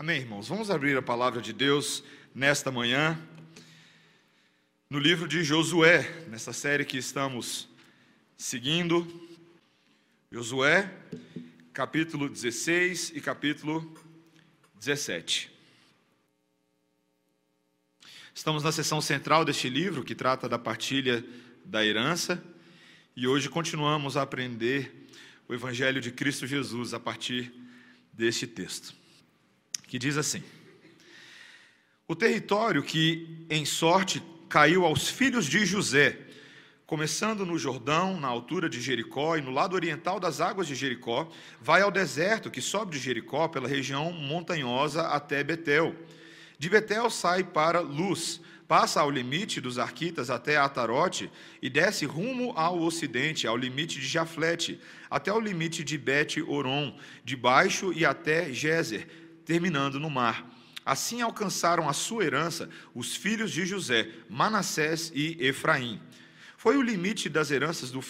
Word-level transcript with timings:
Amém, 0.00 0.20
irmãos? 0.20 0.46
Vamos 0.46 0.70
abrir 0.70 0.96
a 0.96 1.02
palavra 1.02 1.42
de 1.42 1.52
Deus 1.52 2.04
nesta 2.32 2.70
manhã, 2.70 3.20
no 4.88 4.96
livro 4.96 5.26
de 5.26 5.42
Josué, 5.42 6.24
nessa 6.28 6.52
série 6.52 6.84
que 6.84 6.96
estamos 6.96 7.68
seguindo. 8.36 9.04
Josué, 10.30 10.88
capítulo 11.72 12.28
16 12.28 13.10
e 13.16 13.20
capítulo 13.20 13.92
17. 14.78 15.50
Estamos 18.32 18.62
na 18.62 18.70
seção 18.70 19.00
central 19.00 19.44
deste 19.44 19.68
livro, 19.68 20.04
que 20.04 20.14
trata 20.14 20.48
da 20.48 20.60
partilha 20.60 21.26
da 21.64 21.84
herança, 21.84 22.40
e 23.16 23.26
hoje 23.26 23.48
continuamos 23.48 24.16
a 24.16 24.22
aprender 24.22 25.08
o 25.48 25.54
Evangelho 25.54 26.00
de 26.00 26.12
Cristo 26.12 26.46
Jesus 26.46 26.94
a 26.94 27.00
partir 27.00 27.52
deste 28.12 28.46
texto 28.46 29.07
que 29.88 29.98
diz 29.98 30.16
assim: 30.16 30.44
O 32.06 32.14
território 32.14 32.82
que 32.82 33.46
em 33.50 33.64
sorte 33.64 34.22
caiu 34.48 34.84
aos 34.84 35.08
filhos 35.08 35.46
de 35.46 35.64
José, 35.66 36.16
começando 36.86 37.44
no 37.44 37.58
Jordão, 37.58 38.20
na 38.20 38.28
altura 38.28 38.68
de 38.68 38.80
Jericó 38.80 39.36
e 39.36 39.42
no 39.42 39.50
lado 39.50 39.74
oriental 39.74 40.20
das 40.20 40.40
águas 40.40 40.66
de 40.66 40.74
Jericó, 40.74 41.28
vai 41.60 41.82
ao 41.82 41.90
deserto 41.90 42.50
que 42.50 42.60
sobe 42.60 42.92
de 42.92 42.98
Jericó 42.98 43.48
pela 43.48 43.66
região 43.66 44.12
montanhosa 44.12 45.08
até 45.08 45.42
Betel. 45.42 45.96
De 46.58 46.68
Betel 46.68 47.08
sai 47.10 47.42
para 47.44 47.80
Luz, 47.80 48.40
passa 48.66 49.00
ao 49.00 49.10
limite 49.10 49.60
dos 49.60 49.78
Arquitas 49.78 50.28
até 50.28 50.56
Atarote 50.56 51.30
e 51.62 51.70
desce 51.70 52.04
rumo 52.04 52.52
ao 52.56 52.80
ocidente, 52.80 53.46
ao 53.46 53.56
limite 53.56 54.00
de 54.00 54.06
Jaflete, 54.06 54.80
até 55.10 55.32
o 55.32 55.40
limite 55.40 55.84
de 55.84 55.96
Bet-Oron, 55.96 56.98
de 57.24 57.36
baixo 57.36 57.92
e 57.92 58.04
até 58.04 58.52
Gezer, 58.52 59.27
terminando 59.48 59.98
no 59.98 60.10
mar. 60.10 60.46
Assim 60.84 61.22
alcançaram 61.22 61.88
a 61.88 61.94
sua 61.94 62.22
herança 62.22 62.68
os 62.94 63.16
filhos 63.16 63.50
de 63.50 63.64
José, 63.64 64.10
Manassés 64.28 65.10
e 65.14 65.38
Efraim. 65.40 65.98
Foi 66.58 66.76
o 66.76 66.82
limite 66.82 67.28
das 67.28 67.52
heranças 67.52 67.92
do 67.92 68.00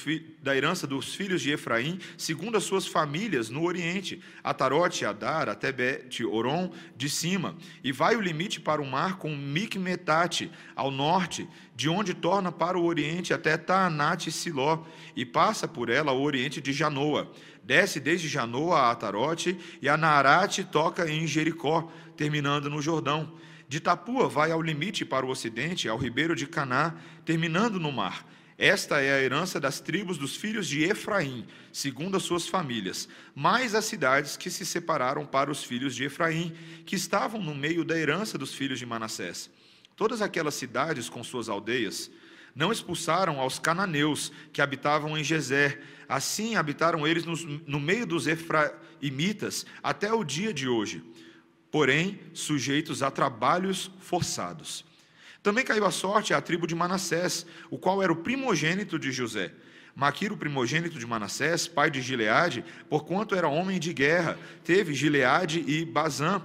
da 0.43 0.57
herança 0.57 0.87
dos 0.87 1.15
filhos 1.15 1.43
de 1.43 1.51
Efraim, 1.51 2.01
segundo 2.17 2.57
as 2.57 2.65
suas 2.65 2.87
famílias 2.87 3.51
no 3.51 3.63
Oriente, 3.63 4.23
Atarote, 4.43 5.05
Adar, 5.05 5.51
até 5.51 5.71
Bet, 5.71 6.25
Oron, 6.25 6.73
de 6.97 7.11
cima. 7.11 7.59
E 7.85 7.93
vai 7.93 8.17
o 8.17 8.23
limite 8.23 8.59
para 8.59 8.81
o 8.81 8.87
mar 8.87 9.19
com 9.19 9.37
Micmetate, 9.37 10.51
ao 10.75 10.91
norte, 10.91 11.47
de 11.77 11.91
onde 11.91 12.15
torna 12.15 12.51
para 12.51 12.79
o 12.79 12.87
Oriente 12.87 13.35
até 13.35 13.55
Taanat 13.59 14.29
e 14.29 14.33
Siló, 14.33 14.83
e 15.15 15.27
passa 15.27 15.69
por 15.69 15.91
ela 15.91 16.11
ao 16.11 16.21
Oriente 16.23 16.59
de 16.59 16.73
Janoa 16.73 17.31
desce 17.63 18.01
desde 18.01 18.29
Janoa 18.29 18.79
a 18.79 18.91
Atarote, 18.93 19.59
e 19.83 19.91
a 19.91 19.97
Naarate 19.99 20.65
toca 20.65 21.07
em 21.07 21.27
Jericó, 21.27 21.93
terminando 22.17 22.71
no 22.71 22.81
Jordão. 22.81 23.31
De 23.69 23.79
Tapua 23.79 24.27
vai 24.27 24.51
ao 24.51 24.63
limite 24.63 25.05
para 25.05 25.27
o 25.27 25.29
ocidente, 25.29 25.87
ao 25.87 25.99
ribeiro 25.99 26.35
de 26.35 26.47
Caná, 26.47 26.95
terminando 27.27 27.79
no 27.79 27.93
mar. 27.93 28.25
Esta 28.59 29.01
é 29.01 29.15
a 29.15 29.23
herança 29.23 29.61
das 29.61 29.79
tribos 29.81 30.19
dos 30.19 30.35
filhos 30.35 30.67
de 30.67 30.83
Efraim, 30.83 31.47
segundo 31.73 32.17
as 32.17 32.25
suas 32.25 32.49
famílias, 32.49 33.09
mais 33.35 33.75
as 33.75 33.85
cidades 33.85 34.37
que 34.37 34.51
se 34.51 34.67
separaram 34.67 35.25
para 35.25 35.51
os 35.51 35.63
filhos 35.63 35.95
de 35.95 36.05
Efraim, 36.05 36.53
que 36.85 36.97
estavam 36.97 37.41
no 37.41 37.55
meio 37.55 37.85
da 37.85 37.97
herança 37.97 38.37
dos 38.37 38.53
filhos 38.53 38.81
de 38.81 38.85
Manassés. 38.85 39.49
Todas 39.95 40.21
aquelas 40.21 40.55
cidades 40.55 41.09
com 41.09 41.23
suas 41.23 41.49
aldeias 41.49 42.11
não 42.53 42.73
expulsaram 42.73 43.39
aos 43.39 43.61
cananeus 43.61 44.33
que 44.53 44.61
habitavam 44.61 45.17
em 45.17 45.23
Gezer, 45.23 45.81
Assim 46.09 46.57
habitaram 46.57 47.07
eles 47.07 47.27
no, 47.27 47.37
no 47.67 47.79
meio 47.79 48.07
dos 48.07 48.27
efraimitas 48.27 49.67
até 49.83 50.11
o 50.11 50.25
dia 50.25 50.55
de 50.55 50.67
hoje, 50.67 51.05
porém 51.71 52.19
sujeitos 52.33 53.03
a 53.03 53.11
trabalhos 53.11 53.91
forçados. 54.01 54.87
Também 55.43 55.65
caiu 55.65 55.85
a 55.85 55.91
sorte 55.91 56.35
à 56.35 56.41
tribo 56.41 56.67
de 56.67 56.75
Manassés, 56.75 57.47
o 57.71 57.79
qual 57.79 58.03
era 58.03 58.13
o 58.13 58.17
primogênito 58.17 58.99
de 58.99 59.13
José. 59.13 59.53
Maquiro, 59.95 60.37
primogênito 60.37 60.99
de 60.99 61.07
Manassés, 61.07 61.67
pai 61.67 61.91
de 61.91 62.01
Gileade, 62.01 62.65
porquanto 62.89 63.35
era 63.35 63.49
homem 63.49 63.81
de 63.81 63.93
guerra, 63.93 64.39
teve 64.63 64.95
Gileade 64.95 65.65
e 65.67 65.85
Bazã. 65.85 66.41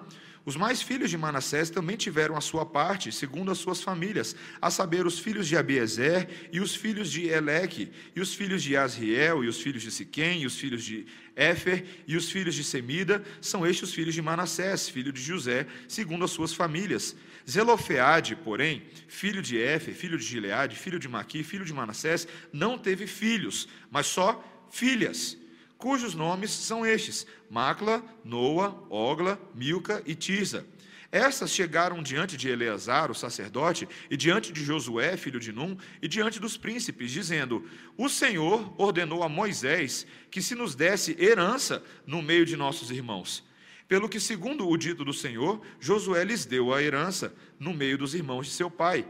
Os 0.45 0.57
mais 0.57 0.81
filhos 0.81 1.09
de 1.09 1.17
Manassés 1.17 1.69
também 1.69 1.95
tiveram 1.95 2.35
a 2.35 2.41
sua 2.41 2.65
parte, 2.65 3.13
segundo 3.13 3.49
as 3.49 3.57
suas 3.57 3.81
famílias, 3.81 4.35
a 4.61 4.69
saber, 4.69 5.05
os 5.05 5.17
filhos 5.17 5.47
de 5.47 5.55
Abiezer 5.55 6.49
e 6.51 6.59
os 6.59 6.75
filhos 6.75 7.09
de 7.09 7.27
Eleque, 7.27 7.89
e 8.13 8.19
os 8.19 8.33
filhos 8.33 8.61
de 8.61 8.75
Asriel, 8.75 9.41
e 9.43 9.47
os 9.47 9.61
filhos 9.61 9.81
de 9.81 9.89
Siquém, 9.89 10.41
e 10.41 10.45
os 10.45 10.57
filhos 10.57 10.83
de 10.83 11.05
Éfer, 11.33 11.85
e 12.05 12.17
os 12.17 12.29
filhos 12.29 12.55
de 12.55 12.63
Semida, 12.63 13.23
são 13.39 13.65
estes 13.65 13.89
os 13.89 13.95
filhos 13.95 14.13
de 14.13 14.21
Manassés, 14.21 14.89
filho 14.89 15.13
de 15.13 15.21
José, 15.21 15.65
segundo 15.87 16.25
as 16.25 16.31
suas 16.31 16.53
famílias. 16.53 17.15
Zelofeade, 17.49 18.35
porém, 18.35 18.83
filho 19.07 19.41
de 19.41 19.57
Éfer, 19.57 19.93
filho 19.93 20.17
de 20.17 20.25
Gileade, 20.25 20.75
filho 20.75 20.99
de 20.99 21.07
Maqui, 21.07 21.41
filho 21.41 21.63
de 21.63 21.73
Manassés, 21.73 22.27
não 22.51 22.77
teve 22.77 23.07
filhos, 23.07 23.69
mas 23.89 24.07
só 24.07 24.43
filhas 24.69 25.37
cujos 25.83 26.15
nomes 26.15 26.49
são 26.49 26.85
estes: 26.85 27.27
Macla, 27.49 28.01
Noa, 28.23 28.87
Ogla, 28.89 29.37
Milca 29.53 30.01
e 30.05 30.15
Tirza. 30.15 30.65
Essas 31.11 31.51
chegaram 31.51 32.01
diante 32.01 32.37
de 32.37 32.47
Eleazar, 32.47 33.11
o 33.11 33.13
sacerdote, 33.13 33.87
e 34.09 34.15
diante 34.15 34.53
de 34.53 34.63
Josué, 34.63 35.17
filho 35.17 35.41
de 35.41 35.51
Num, 35.51 35.77
e 36.01 36.07
diante 36.07 36.39
dos 36.39 36.55
príncipes, 36.55 37.11
dizendo: 37.11 37.67
O 37.97 38.07
Senhor 38.07 38.73
ordenou 38.77 39.23
a 39.23 39.27
Moisés 39.27 40.07
que 40.31 40.41
se 40.41 40.55
nos 40.55 40.73
desse 40.73 41.21
herança 41.21 41.83
no 42.07 42.21
meio 42.21 42.45
de 42.45 42.55
nossos 42.55 42.89
irmãos. 42.89 43.43
Pelo 43.85 44.07
que, 44.07 44.21
segundo 44.21 44.65
o 44.69 44.77
dito 44.77 45.03
do 45.03 45.11
Senhor, 45.11 45.61
Josué 45.81 46.23
lhes 46.23 46.45
deu 46.45 46.73
a 46.73 46.81
herança 46.81 47.35
no 47.59 47.73
meio 47.73 47.97
dos 47.97 48.15
irmãos 48.15 48.47
de 48.47 48.53
seu 48.53 48.71
pai. 48.71 49.05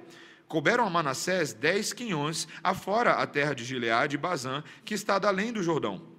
Couberam 0.48 0.88
a 0.88 0.90
Manassés 0.90 1.54
dez 1.54 1.94
quinhões, 1.94 2.48
afora 2.64 3.12
a 3.12 3.28
terra 3.28 3.54
de 3.54 3.64
Gileade 3.64 4.16
e 4.16 4.20
Bazã, 4.20 4.64
que 4.84 4.96
está 4.96 5.22
além 5.24 5.54
do 5.54 5.62
Jordão 5.62 6.13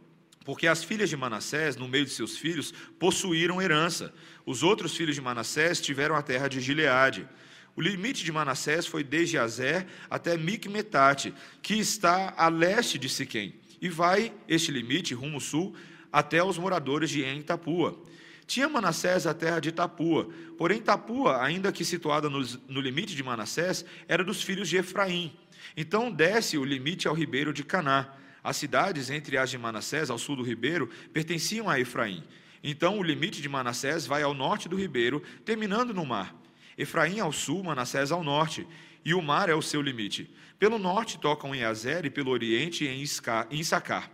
porque 0.45 0.67
as 0.67 0.85
filhas 0.85 1.09
de 1.09 1.17
Manassés, 1.17 1.75
no 1.75 1.89
meio 1.89 2.05
de 2.05 2.11
seus 2.11 2.37
filhos, 2.37 2.73
possuíram 2.99 3.63
herança. 3.63 4.13
Os 4.45 4.63
outros 4.63 4.95
filhos 4.95 5.15
de 5.15 5.21
Manassés 5.21 5.81
tiveram 5.81 6.15
a 6.15 6.23
terra 6.23 6.49
de 6.49 6.61
Gileade. 6.61 7.27
O 7.75 7.81
limite 7.81 8.23
de 8.23 8.31
Manassés 8.31 8.87
foi 8.87 9.03
desde 9.03 9.39
Azer 9.39 9.87
até 10.09 10.37
Micmetate, 10.37 11.35
que 11.63 11.75
está 11.75 12.35
a 12.37 12.49
leste 12.49 12.99
de 12.99 13.09
Siquém, 13.09 13.55
e 13.81 13.89
vai 13.89 14.33
este 14.47 14.71
limite 14.71 15.15
rumo 15.15 15.41
sul 15.41 15.75
até 16.13 16.45
os 16.45 16.59
moradores 16.59 17.11
de 17.11 17.25
En-Tapua. 17.25 18.01
Tinha 18.47 18.69
Manassés 18.69 19.27
a 19.27 19.33
terra 19.33 19.59
de 19.59 19.73
Tapua, 19.73 20.29
porém 20.59 20.81
Tapua, 20.81 21.43
ainda 21.43 21.73
que 21.73 21.85
situada 21.85 22.29
no, 22.29 22.41
no 22.69 22.81
limite 22.81 23.17
de 23.17 23.23
Manassés, 23.23 23.85
era 24.07 24.23
dos 24.23 24.43
filhos 24.43 24.69
de 24.69 24.77
Efraim. 24.77 25.33
Então 25.77 26.13
desce 26.13 26.59
o 26.59 26.65
limite 26.65 27.09
ao 27.09 27.15
ribeiro 27.15 27.53
de 27.53 27.65
Caná. 27.65 28.15
As 28.45 28.59
cidades 28.59 29.09
entre 29.09 29.39
as 29.39 29.49
de 29.49 29.57
Manassés, 29.57 30.11
ao 30.11 30.19
sul 30.19 30.37
do 30.37 30.43
ribeiro, 30.43 30.87
pertenciam 31.15 31.71
a 31.71 31.81
Efraim. 31.81 32.23
Então 32.63 32.99
o 32.99 33.03
limite 33.03 33.41
de 33.41 33.49
Manassés 33.49 34.07
vai 34.07 34.23
ao 34.23 34.35
norte 34.35 34.69
do 34.69 34.77
ribeiro, 34.77 35.23
terminando 35.47 35.95
no 35.95 36.05
mar. 36.05 36.37
Efraim 36.77 37.21
ao 37.21 37.33
sul, 37.33 37.65
Manassés 37.65 38.13
ao 38.13 38.23
norte, 38.23 38.67
e 39.03 39.15
o 39.15 39.23
mar 39.23 39.49
é 39.49 39.55
o 39.55 39.63
seu 39.63 39.81
limite. 39.81 40.31
Pelo 40.59 40.79
norte 40.79 41.19
tocam 41.19 41.55
em 41.55 41.65
Azer 41.65 42.05
e 42.05 42.11
pelo 42.11 42.31
oriente 42.31 42.87
em 42.87 43.03
Issacar. 43.03 44.11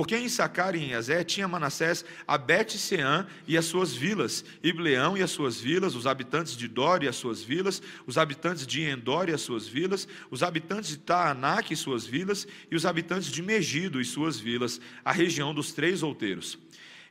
Porque 0.00 0.16
em 0.16 0.24
Issacar 0.24 0.74
e 0.74 0.82
em 0.82 0.94
Azé 0.94 1.22
tinha 1.22 1.46
Manassés 1.46 2.06
a 2.26 2.38
Bet-Seã 2.38 3.26
e 3.46 3.54
as 3.54 3.66
suas 3.66 3.92
vilas, 3.92 4.42
Ibleão 4.62 5.14
e 5.14 5.22
as 5.22 5.30
suas 5.30 5.60
vilas, 5.60 5.94
os 5.94 6.06
habitantes 6.06 6.56
de 6.56 6.66
Dor 6.68 7.02
e 7.02 7.08
as 7.08 7.16
suas 7.16 7.42
vilas, 7.42 7.82
os 8.06 8.16
habitantes 8.16 8.66
de 8.66 8.80
Endor 8.80 9.28
e 9.28 9.34
as 9.34 9.42
suas 9.42 9.68
vilas, 9.68 10.08
os 10.30 10.42
habitantes 10.42 10.88
de 10.88 10.96
Taanac 10.96 11.70
e 11.70 11.76
suas 11.76 12.06
vilas, 12.06 12.48
e 12.70 12.76
os 12.76 12.86
habitantes 12.86 13.30
de 13.30 13.42
Megido 13.42 14.00
e 14.00 14.04
suas 14.06 14.40
vilas, 14.40 14.80
a 15.04 15.12
região 15.12 15.52
dos 15.52 15.70
três 15.70 16.02
outeiros. 16.02 16.58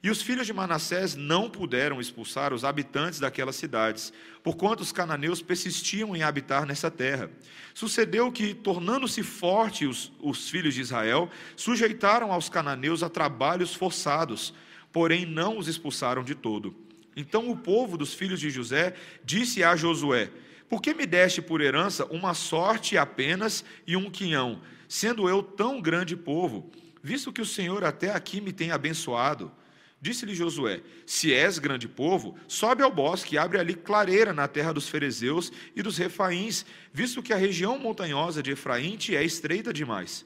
E 0.02 0.10
os 0.10 0.22
filhos 0.22 0.48
de 0.48 0.54
Manassés 0.54 1.14
não 1.14 1.50
puderam 1.50 2.00
expulsar 2.00 2.54
os 2.54 2.64
habitantes 2.64 3.20
daquelas 3.20 3.58
cidades, 3.58 4.14
porquanto 4.42 4.80
os 4.80 4.94
cananeus 4.94 5.42
persistiam 5.42 6.16
em 6.16 6.24
habitar 6.24 6.66
nessa 6.66 6.90
terra. 6.90 7.30
Sucedeu 7.74 8.32
que, 8.32 8.54
tornando-se 8.54 9.22
fortes 9.24 9.88
os, 9.88 10.12
os 10.22 10.50
filhos 10.50 10.74
de 10.74 10.80
Israel, 10.80 11.30
sujeitaram 11.58 12.32
aos 12.32 12.48
cananeus 12.48 13.04
a 13.04 13.10
trabalhos 13.10 13.76
forçados, 13.76 14.54
porém 14.90 15.26
não 15.26 15.58
os 15.58 15.68
expulsaram 15.68 16.24
de 16.24 16.34
todo. 16.34 16.74
Então 17.14 17.52
o 17.52 17.58
povo 17.58 17.98
dos 17.98 18.14
filhos 18.14 18.40
de 18.40 18.50
José 18.50 18.94
disse 19.26 19.66
a 19.66 19.76
Josué: 19.76 20.32
Por 20.70 20.82
que 20.82 20.94
me 20.94 21.06
deste 21.06 21.42
por 21.42 21.60
herança 21.60 22.06
uma 22.06 22.34
sorte 22.34 22.98
apenas 22.98 23.66
e 23.86 23.98
um 23.98 24.10
quinhão, 24.10 24.62
sendo 24.88 25.28
eu 25.28 25.44
tão 25.44 25.82
grande 25.82 26.16
povo, 26.16 26.72
visto 27.04 27.34
que 27.34 27.42
o 27.42 27.46
Senhor 27.46 27.84
até 27.84 28.12
aqui 28.12 28.40
me 28.40 28.54
tem 28.54 28.72
abençoado? 28.72 29.52
Disse-lhe 30.02 30.34
Josué: 30.34 30.82
Se 31.06 31.34
és 31.34 31.60
grande 31.60 31.88
povo, 31.88 32.38
sobe 32.48 32.82
ao 32.82 32.92
bosque 32.92 33.36
e 33.36 33.38
abre 33.38 33.60
ali 33.60 33.74
clareira 33.74 34.32
na 34.34 34.48
terra 34.48 34.74
dos 34.74 34.88
ferezeus 34.88 35.52
e 35.76 35.82
dos 35.82 35.98
refaíns, 35.98 36.66
visto 36.94 37.22
que 37.22 37.34
a 37.34 37.38
região 37.38 37.78
montanhosa 37.78 38.42
de 38.42 38.52
Efraim 38.52 38.96
te 38.96 39.16
é 39.16 39.24
estreita 39.24 39.74
demais. 39.74 40.26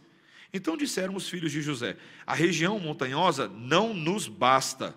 Então 0.54 0.78
disseram 0.78 1.16
os 1.16 1.28
filhos 1.28 1.52
de 1.52 1.62
José: 1.62 1.98
A 2.25 2.36
região 2.36 2.80
montanhosa 2.80 3.48
não 3.48 3.94
nos 3.94 4.28
basta. 4.28 4.96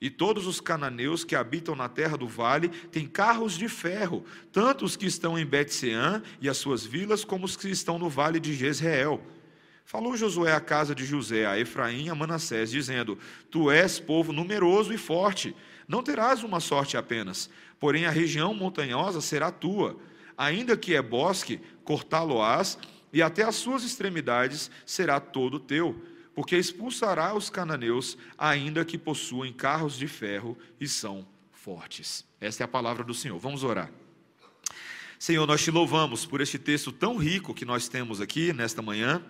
E 0.00 0.10
todos 0.10 0.48
os 0.48 0.60
cananeus 0.60 1.22
que 1.22 1.36
habitam 1.36 1.76
na 1.76 1.88
terra 1.88 2.16
do 2.16 2.26
vale 2.26 2.68
têm 2.68 3.06
carros 3.06 3.56
de 3.56 3.68
ferro, 3.68 4.24
tanto 4.50 4.84
os 4.84 4.96
que 4.96 5.06
estão 5.06 5.38
em 5.38 5.46
Bet-Sean 5.46 6.22
e 6.40 6.48
as 6.48 6.56
suas 6.56 6.84
vilas, 6.84 7.24
como 7.24 7.44
os 7.44 7.56
que 7.56 7.68
estão 7.68 8.00
no 8.00 8.10
vale 8.10 8.40
de 8.40 8.52
Jezreel. 8.52 9.22
Falou 9.84 10.16
Josué 10.16 10.52
à 10.52 10.60
casa 10.60 10.94
de 10.94 11.04
José, 11.04 11.44
a 11.44 11.58
Efraim 11.58 12.08
a 12.08 12.14
Manassés, 12.14 12.70
dizendo: 12.70 13.18
Tu 13.50 13.70
és 13.70 13.98
povo 13.98 14.32
numeroso 14.32 14.92
e 14.92 14.98
forte, 14.98 15.54
não 15.86 16.02
terás 16.02 16.42
uma 16.42 16.60
sorte 16.60 16.96
apenas, 16.96 17.50
porém 17.78 18.06
a 18.06 18.10
região 18.10 18.54
montanhosa 18.54 19.20
será 19.20 19.50
tua. 19.50 19.98
Ainda 20.36 20.76
que 20.76 20.94
é 20.94 21.02
bosque, 21.02 21.60
cortá-lo-ás, 21.84 22.78
e 23.12 23.20
até 23.20 23.42
as 23.42 23.56
suas 23.56 23.84
extremidades 23.84 24.70
será 24.86 25.20
todo 25.20 25.60
teu 25.60 26.00
porque 26.34 26.56
expulsará 26.56 27.34
os 27.34 27.50
cananeus, 27.50 28.16
ainda 28.38 28.84
que 28.84 28.96
possuem 28.96 29.52
carros 29.52 29.96
de 29.96 30.06
ferro 30.06 30.56
e 30.80 30.88
são 30.88 31.26
fortes. 31.50 32.24
Esta 32.40 32.62
é 32.62 32.66
a 32.66 32.68
palavra 32.68 33.04
do 33.04 33.14
Senhor. 33.14 33.38
Vamos 33.38 33.62
orar. 33.62 33.90
Senhor, 35.18 35.46
nós 35.46 35.62
te 35.62 35.70
louvamos 35.70 36.26
por 36.26 36.40
este 36.40 36.58
texto 36.58 36.90
tão 36.90 37.16
rico 37.16 37.54
que 37.54 37.64
nós 37.64 37.86
temos 37.86 38.20
aqui 38.20 38.52
nesta 38.52 38.82
manhã, 38.82 39.22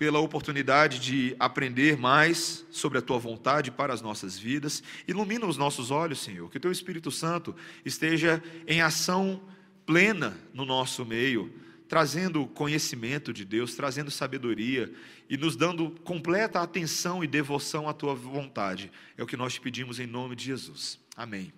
pela 0.00 0.18
oportunidade 0.18 0.98
de 0.98 1.36
aprender 1.38 1.94
mais 1.94 2.64
sobre 2.70 2.96
a 2.96 3.02
tua 3.02 3.18
vontade 3.18 3.70
para 3.70 3.92
as 3.92 4.00
nossas 4.00 4.38
vidas. 4.38 4.82
Ilumina 5.06 5.44
os 5.44 5.58
nossos 5.58 5.90
olhos, 5.90 6.20
Senhor, 6.20 6.50
que 6.50 6.56
o 6.56 6.60
teu 6.60 6.72
Espírito 6.72 7.10
Santo 7.10 7.54
esteja 7.84 8.42
em 8.66 8.80
ação 8.80 9.42
plena 9.84 10.38
no 10.54 10.64
nosso 10.64 11.04
meio 11.04 11.52
trazendo 11.86 12.46
conhecimento 12.46 13.30
de 13.32 13.44
Deus, 13.44 13.74
trazendo 13.74 14.10
sabedoria 14.10 14.90
e 15.28 15.36
nos 15.36 15.54
dando 15.54 15.90
completa 16.02 16.60
atenção 16.60 17.22
e 17.22 17.26
devoção 17.26 17.86
à 17.88 17.92
tua 17.92 18.14
vontade. 18.14 18.90
É 19.18 19.22
o 19.22 19.26
que 19.26 19.36
nós 19.36 19.54
te 19.54 19.60
pedimos 19.60 19.98
em 19.98 20.06
nome 20.06 20.34
de 20.34 20.44
Jesus. 20.44 20.98
Amém. 21.16 21.52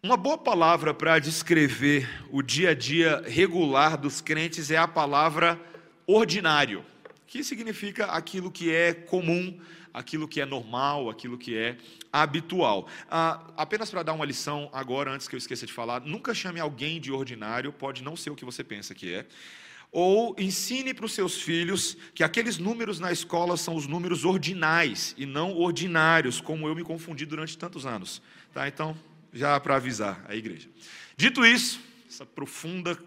Uma 0.00 0.16
boa 0.16 0.38
palavra 0.38 0.94
para 0.94 1.18
descrever 1.18 2.08
o 2.30 2.40
dia 2.40 2.70
a 2.70 2.74
dia 2.74 3.22
regular 3.26 3.98
dos 3.98 4.20
crentes 4.20 4.70
é 4.70 4.78
a 4.78 4.88
palavra 4.88 5.60
ordinário, 6.06 6.84
que 7.26 7.42
significa 7.42 8.06
aquilo 8.06 8.50
que 8.50 8.72
é 8.72 8.92
comum, 8.92 9.58
aquilo 9.92 10.26
que 10.26 10.40
é 10.40 10.46
normal, 10.46 11.10
aquilo 11.10 11.36
que 11.38 11.56
é 11.56 11.76
habitual. 12.12 12.86
Ah, 13.10 13.42
apenas 13.56 13.90
para 13.90 14.02
dar 14.02 14.12
uma 14.12 14.24
lição 14.24 14.70
agora, 14.72 15.10
antes 15.10 15.28
que 15.28 15.34
eu 15.34 15.38
esqueça 15.38 15.66
de 15.66 15.72
falar, 15.72 16.00
nunca 16.00 16.34
chame 16.34 16.60
alguém 16.60 17.00
de 17.00 17.12
ordinário, 17.12 17.72
pode 17.72 18.02
não 18.02 18.16
ser 18.16 18.30
o 18.30 18.36
que 18.36 18.44
você 18.44 18.62
pensa 18.64 18.94
que 18.94 19.14
é. 19.14 19.26
Ou 19.90 20.34
ensine 20.38 20.94
para 20.94 21.04
os 21.04 21.12
seus 21.12 21.42
filhos 21.42 21.98
que 22.14 22.24
aqueles 22.24 22.56
números 22.56 22.98
na 22.98 23.12
escola 23.12 23.58
são 23.58 23.76
os 23.76 23.86
números 23.86 24.24
ordinais 24.24 25.14
e 25.18 25.26
não 25.26 25.54
ordinários, 25.54 26.40
como 26.40 26.66
eu 26.66 26.74
me 26.74 26.82
confundi 26.82 27.26
durante 27.26 27.58
tantos 27.58 27.84
anos. 27.84 28.22
Tá? 28.54 28.66
Então, 28.66 28.96
já 29.34 29.60
para 29.60 29.76
avisar 29.76 30.24
a 30.26 30.34
igreja. 30.34 30.68
Dito 31.14 31.44
isso, 31.44 31.78
essa 32.08 32.24
profunda 32.24 32.98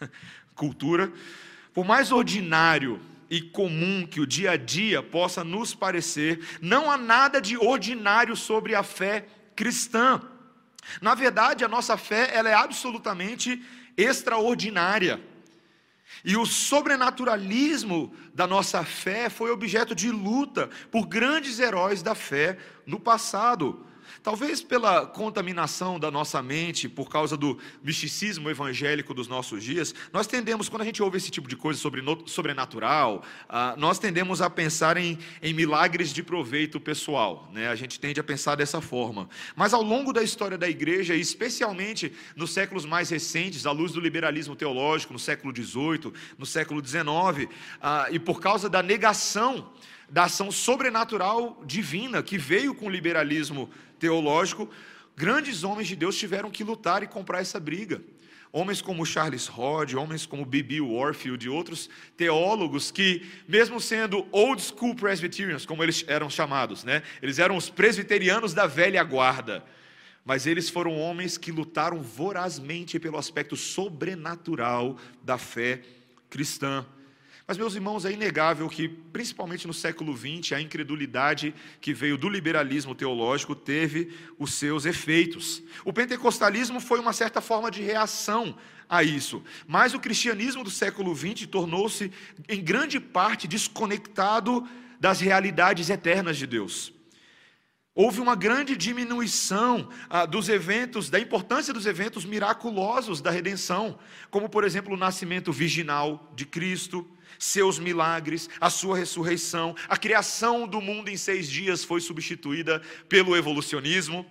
cultura, 0.56 1.12
por 1.72 1.84
mais 1.84 2.12
ordinário 2.12 3.00
e 3.30 3.40
comum 3.40 4.06
que 4.06 4.20
o 4.20 4.26
dia 4.26 4.52
a 4.52 4.56
dia 4.56 5.02
possa 5.02 5.42
nos 5.42 5.74
parecer, 5.74 6.40
não 6.60 6.90
há 6.90 6.98
nada 6.98 7.40
de 7.40 7.56
ordinário 7.56 8.36
sobre 8.36 8.74
a 8.74 8.82
fé 8.82 9.26
cristã. 9.56 10.20
Na 11.00 11.14
verdade, 11.14 11.64
a 11.64 11.68
nossa 11.68 11.96
fé 11.96 12.30
ela 12.34 12.50
é 12.50 12.54
absolutamente 12.54 13.62
extraordinária. 13.96 15.20
E 16.24 16.36
o 16.36 16.44
sobrenaturalismo 16.44 18.14
da 18.34 18.46
nossa 18.46 18.84
fé 18.84 19.30
foi 19.30 19.50
objeto 19.50 19.94
de 19.94 20.10
luta 20.10 20.68
por 20.90 21.06
grandes 21.06 21.58
heróis 21.58 22.02
da 22.02 22.14
fé 22.14 22.58
no 22.86 23.00
passado. 23.00 23.84
Talvez 24.22 24.62
pela 24.62 25.06
contaminação 25.06 25.98
da 25.98 26.10
nossa 26.10 26.42
mente, 26.42 26.88
por 26.88 27.08
causa 27.08 27.36
do 27.36 27.58
misticismo 27.82 28.50
evangélico 28.50 29.14
dos 29.14 29.28
nossos 29.28 29.62
dias, 29.62 29.94
nós 30.12 30.26
tendemos, 30.26 30.68
quando 30.68 30.82
a 30.82 30.84
gente 30.84 31.02
ouve 31.02 31.16
esse 31.16 31.30
tipo 31.30 31.48
de 31.48 31.56
coisa 31.56 31.78
sobre 31.78 32.02
sobrenatural, 32.26 33.22
ah, 33.48 33.74
nós 33.76 33.98
tendemos 33.98 34.40
a 34.42 34.50
pensar 34.50 34.96
em, 34.96 35.18
em 35.42 35.52
milagres 35.52 36.12
de 36.12 36.22
proveito 36.22 36.80
pessoal. 36.80 37.48
Né? 37.52 37.68
A 37.68 37.74
gente 37.74 38.00
tende 38.00 38.20
a 38.20 38.24
pensar 38.24 38.56
dessa 38.56 38.80
forma. 38.80 39.28
Mas 39.54 39.72
ao 39.72 39.82
longo 39.82 40.12
da 40.12 40.22
história 40.22 40.58
da 40.58 40.68
igreja, 40.68 41.14
especialmente 41.14 42.12
nos 42.34 42.52
séculos 42.52 42.84
mais 42.84 43.10
recentes, 43.10 43.66
à 43.66 43.72
luz 43.72 43.92
do 43.92 44.00
liberalismo 44.00 44.56
teológico, 44.56 45.12
no 45.12 45.18
século 45.18 45.54
XVIII, 45.54 46.12
no 46.38 46.46
século 46.46 46.84
XIX, 46.84 47.48
ah, 47.80 48.08
e 48.10 48.18
por 48.18 48.40
causa 48.40 48.68
da 48.68 48.82
negação 48.82 49.72
da 50.08 50.24
ação 50.24 50.50
sobrenatural 50.50 51.62
divina 51.64 52.22
que 52.22 52.36
veio 52.36 52.74
com 52.74 52.86
o 52.86 52.90
liberalismo 52.90 53.70
teológico, 54.02 54.68
grandes 55.16 55.62
homens 55.62 55.86
de 55.86 55.94
Deus 55.94 56.18
tiveram 56.18 56.50
que 56.50 56.64
lutar 56.64 57.04
e 57.04 57.06
comprar 57.06 57.40
essa 57.40 57.60
briga. 57.60 58.02
Homens 58.50 58.82
como 58.82 59.06
Charles 59.06 59.46
Rod, 59.46 59.94
homens 59.94 60.26
como 60.26 60.44
B.B. 60.44 60.80
Warfield 60.80 61.46
e 61.46 61.48
outros 61.48 61.88
teólogos 62.16 62.90
que, 62.90 63.24
mesmo 63.46 63.80
sendo 63.80 64.26
old 64.32 64.60
school 64.60 64.96
Presbyterians, 64.96 65.64
como 65.64 65.84
eles 65.84 66.04
eram 66.08 66.28
chamados, 66.28 66.82
né? 66.82 67.04
eles 67.22 67.38
eram 67.38 67.56
os 67.56 67.70
presbiterianos 67.70 68.52
da 68.52 68.66
velha 68.66 69.04
guarda, 69.04 69.64
mas 70.24 70.48
eles 70.48 70.68
foram 70.68 70.98
homens 70.98 71.38
que 71.38 71.52
lutaram 71.52 72.02
vorazmente 72.02 72.98
pelo 72.98 73.16
aspecto 73.16 73.54
sobrenatural 73.54 74.98
da 75.22 75.38
fé 75.38 75.80
cristã. 76.28 76.84
Mas, 77.46 77.58
meus 77.58 77.74
irmãos, 77.74 78.04
é 78.04 78.12
inegável 78.12 78.68
que, 78.68 78.88
principalmente 78.88 79.66
no 79.66 79.74
século 79.74 80.16
XX, 80.16 80.52
a 80.52 80.60
incredulidade 80.60 81.54
que 81.80 81.92
veio 81.92 82.16
do 82.16 82.28
liberalismo 82.28 82.94
teológico 82.94 83.54
teve 83.54 84.12
os 84.38 84.54
seus 84.54 84.84
efeitos. 84.84 85.62
O 85.84 85.92
pentecostalismo 85.92 86.80
foi 86.80 87.00
uma 87.00 87.12
certa 87.12 87.40
forma 87.40 87.70
de 87.70 87.82
reação 87.82 88.56
a 88.88 89.02
isso, 89.02 89.42
mas 89.66 89.94
o 89.94 90.00
cristianismo 90.00 90.62
do 90.62 90.70
século 90.70 91.14
XX 91.16 91.46
tornou-se, 91.46 92.12
em 92.48 92.62
grande 92.62 93.00
parte, 93.00 93.48
desconectado 93.48 94.68
das 95.00 95.20
realidades 95.20 95.90
eternas 95.90 96.36
de 96.36 96.46
Deus. 96.46 96.92
Houve 97.94 98.20
uma 98.20 98.34
grande 98.34 98.74
diminuição 98.74 99.88
ah, 100.08 100.24
dos 100.24 100.48
eventos, 100.48 101.10
da 101.10 101.20
importância 101.20 101.74
dos 101.74 101.84
eventos 101.84 102.24
miraculosos 102.24 103.20
da 103.20 103.30
redenção, 103.30 103.98
como, 104.30 104.48
por 104.48 104.64
exemplo, 104.64 104.94
o 104.94 104.96
nascimento 104.96 105.52
virginal 105.52 106.32
de 106.34 106.46
Cristo, 106.46 107.06
seus 107.38 107.78
milagres, 107.78 108.48
a 108.60 108.70
sua 108.70 108.96
ressurreição, 108.96 109.74
a 109.88 109.96
criação 109.96 110.66
do 110.66 110.80
mundo 110.80 111.08
em 111.08 111.16
seis 111.16 111.48
dias 111.48 111.84
foi 111.84 112.00
substituída 112.00 112.80
pelo 113.08 113.36
evolucionismo, 113.36 114.26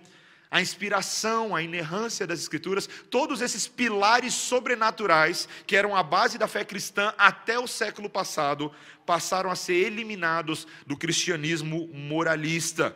a 0.52 0.60
inspiração, 0.60 1.56
a 1.56 1.62
inerrância 1.62 2.26
das 2.26 2.40
Escrituras, 2.40 2.86
todos 3.10 3.40
esses 3.40 3.66
pilares 3.66 4.34
sobrenaturais 4.34 5.48
que 5.66 5.74
eram 5.74 5.96
a 5.96 6.02
base 6.02 6.36
da 6.36 6.46
fé 6.46 6.62
cristã 6.62 7.14
até 7.16 7.58
o 7.58 7.66
século 7.66 8.10
passado, 8.10 8.70
passaram 9.06 9.50
a 9.50 9.56
ser 9.56 9.72
eliminados 9.86 10.66
do 10.86 10.94
cristianismo 10.94 11.88
moralista. 11.94 12.94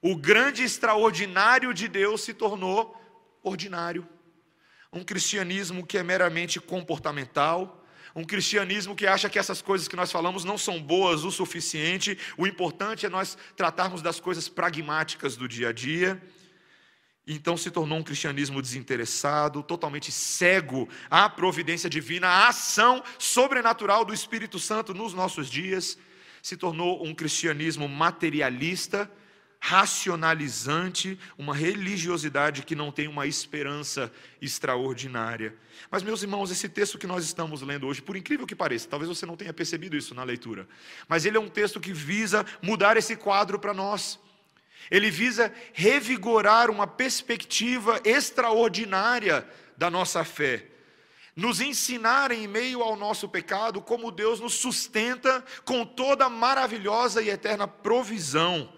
O 0.00 0.14
grande 0.14 0.62
extraordinário 0.62 1.74
de 1.74 1.88
Deus 1.88 2.20
se 2.20 2.32
tornou 2.32 2.94
ordinário. 3.42 4.06
Um 4.92 5.02
cristianismo 5.02 5.84
que 5.84 5.98
é 5.98 6.04
meramente 6.04 6.60
comportamental, 6.60 7.84
um 8.16 8.24
cristianismo 8.24 8.96
que 8.96 9.06
acha 9.06 9.28
que 9.28 9.38
essas 9.38 9.60
coisas 9.60 9.86
que 9.86 9.94
nós 9.94 10.10
falamos 10.10 10.42
não 10.42 10.56
são 10.56 10.80
boas 10.80 11.22
o 11.22 11.30
suficiente, 11.30 12.18
o 12.38 12.46
importante 12.46 13.04
é 13.04 13.10
nós 13.10 13.36
tratarmos 13.54 14.00
das 14.00 14.18
coisas 14.18 14.48
pragmáticas 14.48 15.36
do 15.36 15.46
dia 15.46 15.68
a 15.68 15.72
dia. 15.72 16.20
Então 17.26 17.58
se 17.58 17.70
tornou 17.70 17.98
um 17.98 18.02
cristianismo 18.02 18.62
desinteressado, 18.62 19.62
totalmente 19.62 20.10
cego 20.10 20.88
à 21.10 21.28
providência 21.28 21.90
divina, 21.90 22.26
à 22.26 22.48
ação 22.48 23.04
sobrenatural 23.18 24.02
do 24.02 24.14
Espírito 24.14 24.58
Santo 24.58 24.94
nos 24.94 25.12
nossos 25.12 25.50
dias. 25.50 25.98
Se 26.40 26.56
tornou 26.56 27.04
um 27.06 27.14
cristianismo 27.14 27.86
materialista, 27.86 29.10
racionalizante, 29.60 31.18
uma 31.36 31.54
religiosidade 31.54 32.62
que 32.62 32.74
não 32.74 32.92
tem 32.92 33.08
uma 33.08 33.26
esperança 33.26 34.12
extraordinária. 34.40 35.54
Mas, 35.90 36.02
meus 36.02 36.22
irmãos, 36.22 36.50
esse 36.50 36.68
texto 36.68 36.98
que 36.98 37.06
nós 37.06 37.24
estamos 37.24 37.62
lendo 37.62 37.86
hoje, 37.86 38.02
por 38.02 38.16
incrível 38.16 38.46
que 38.46 38.54
pareça, 38.54 38.88
talvez 38.88 39.08
você 39.08 39.26
não 39.26 39.36
tenha 39.36 39.52
percebido 39.52 39.96
isso 39.96 40.14
na 40.14 40.22
leitura, 40.22 40.68
mas 41.08 41.24
ele 41.26 41.36
é 41.36 41.40
um 41.40 41.48
texto 41.48 41.80
que 41.80 41.92
visa 41.92 42.46
mudar 42.62 42.96
esse 42.96 43.16
quadro 43.16 43.58
para 43.58 43.74
nós. 43.74 44.18
Ele 44.90 45.10
visa 45.10 45.52
revigorar 45.72 46.70
uma 46.70 46.86
perspectiva 46.86 48.00
extraordinária 48.04 49.46
da 49.76 49.90
nossa 49.90 50.24
fé 50.24 50.66
nos 51.36 51.60
ensinar 51.60 52.32
em 52.32 52.48
meio 52.48 52.82
ao 52.82 52.96
nosso 52.96 53.28
pecado 53.28 53.82
como 53.82 54.10
Deus 54.10 54.40
nos 54.40 54.54
sustenta 54.54 55.44
com 55.66 55.84
toda 55.84 56.30
maravilhosa 56.30 57.20
e 57.20 57.28
eterna 57.28 57.68
provisão 57.68 58.72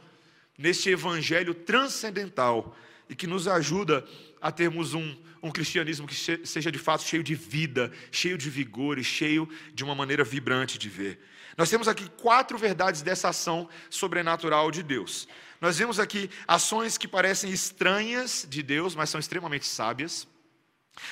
neste 0.58 0.90
evangelho 0.90 1.54
transcendental 1.54 2.76
e 3.08 3.14
que 3.14 3.26
nos 3.26 3.46
ajuda 3.46 4.04
a 4.40 4.50
termos 4.50 4.92
um, 4.92 5.16
um 5.42 5.50
cristianismo 5.50 6.06
que 6.06 6.14
seja 6.44 6.70
de 6.70 6.78
fato 6.78 7.04
cheio 7.04 7.22
de 7.22 7.34
vida, 7.34 7.92
cheio 8.10 8.36
de 8.36 8.50
vigor 8.50 8.98
e 8.98 9.04
cheio 9.04 9.48
de 9.72 9.84
uma 9.84 9.94
maneira 9.94 10.24
vibrante 10.24 10.76
de 10.76 10.88
ver. 10.88 11.20
Nós 11.56 11.70
temos 11.70 11.88
aqui 11.88 12.08
quatro 12.20 12.58
verdades 12.58 13.02
dessa 13.02 13.28
ação 13.28 13.68
sobrenatural 13.88 14.70
de 14.70 14.82
Deus. 14.82 15.28
Nós 15.60 15.78
vemos 15.78 15.98
aqui 15.98 16.30
ações 16.46 16.98
que 16.98 17.08
parecem 17.08 17.50
estranhas 17.50 18.46
de 18.48 18.62
Deus, 18.62 18.94
mas 18.94 19.10
são 19.10 19.18
extremamente 19.18 19.66
sábias. 19.66 20.26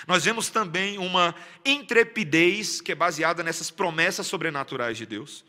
Nós 0.06 0.24
vemos 0.24 0.48
também 0.48 0.98
uma 0.98 1.34
intrepidez 1.64 2.80
que 2.80 2.92
é 2.92 2.94
baseada 2.94 3.42
nessas 3.42 3.70
promessas 3.70 4.26
sobrenaturais 4.26 4.96
de 4.96 5.06
Deus. 5.06 5.44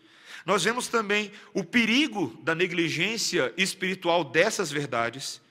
Nós 0.48 0.64
vemos 0.64 0.88
também 0.88 1.30
o 1.54 1.62
perigo 1.62 2.34
da 2.42 2.56
negligência 2.56 3.54
espiritual 3.58 4.24
dessas 4.24 4.72
verdades 4.72 5.42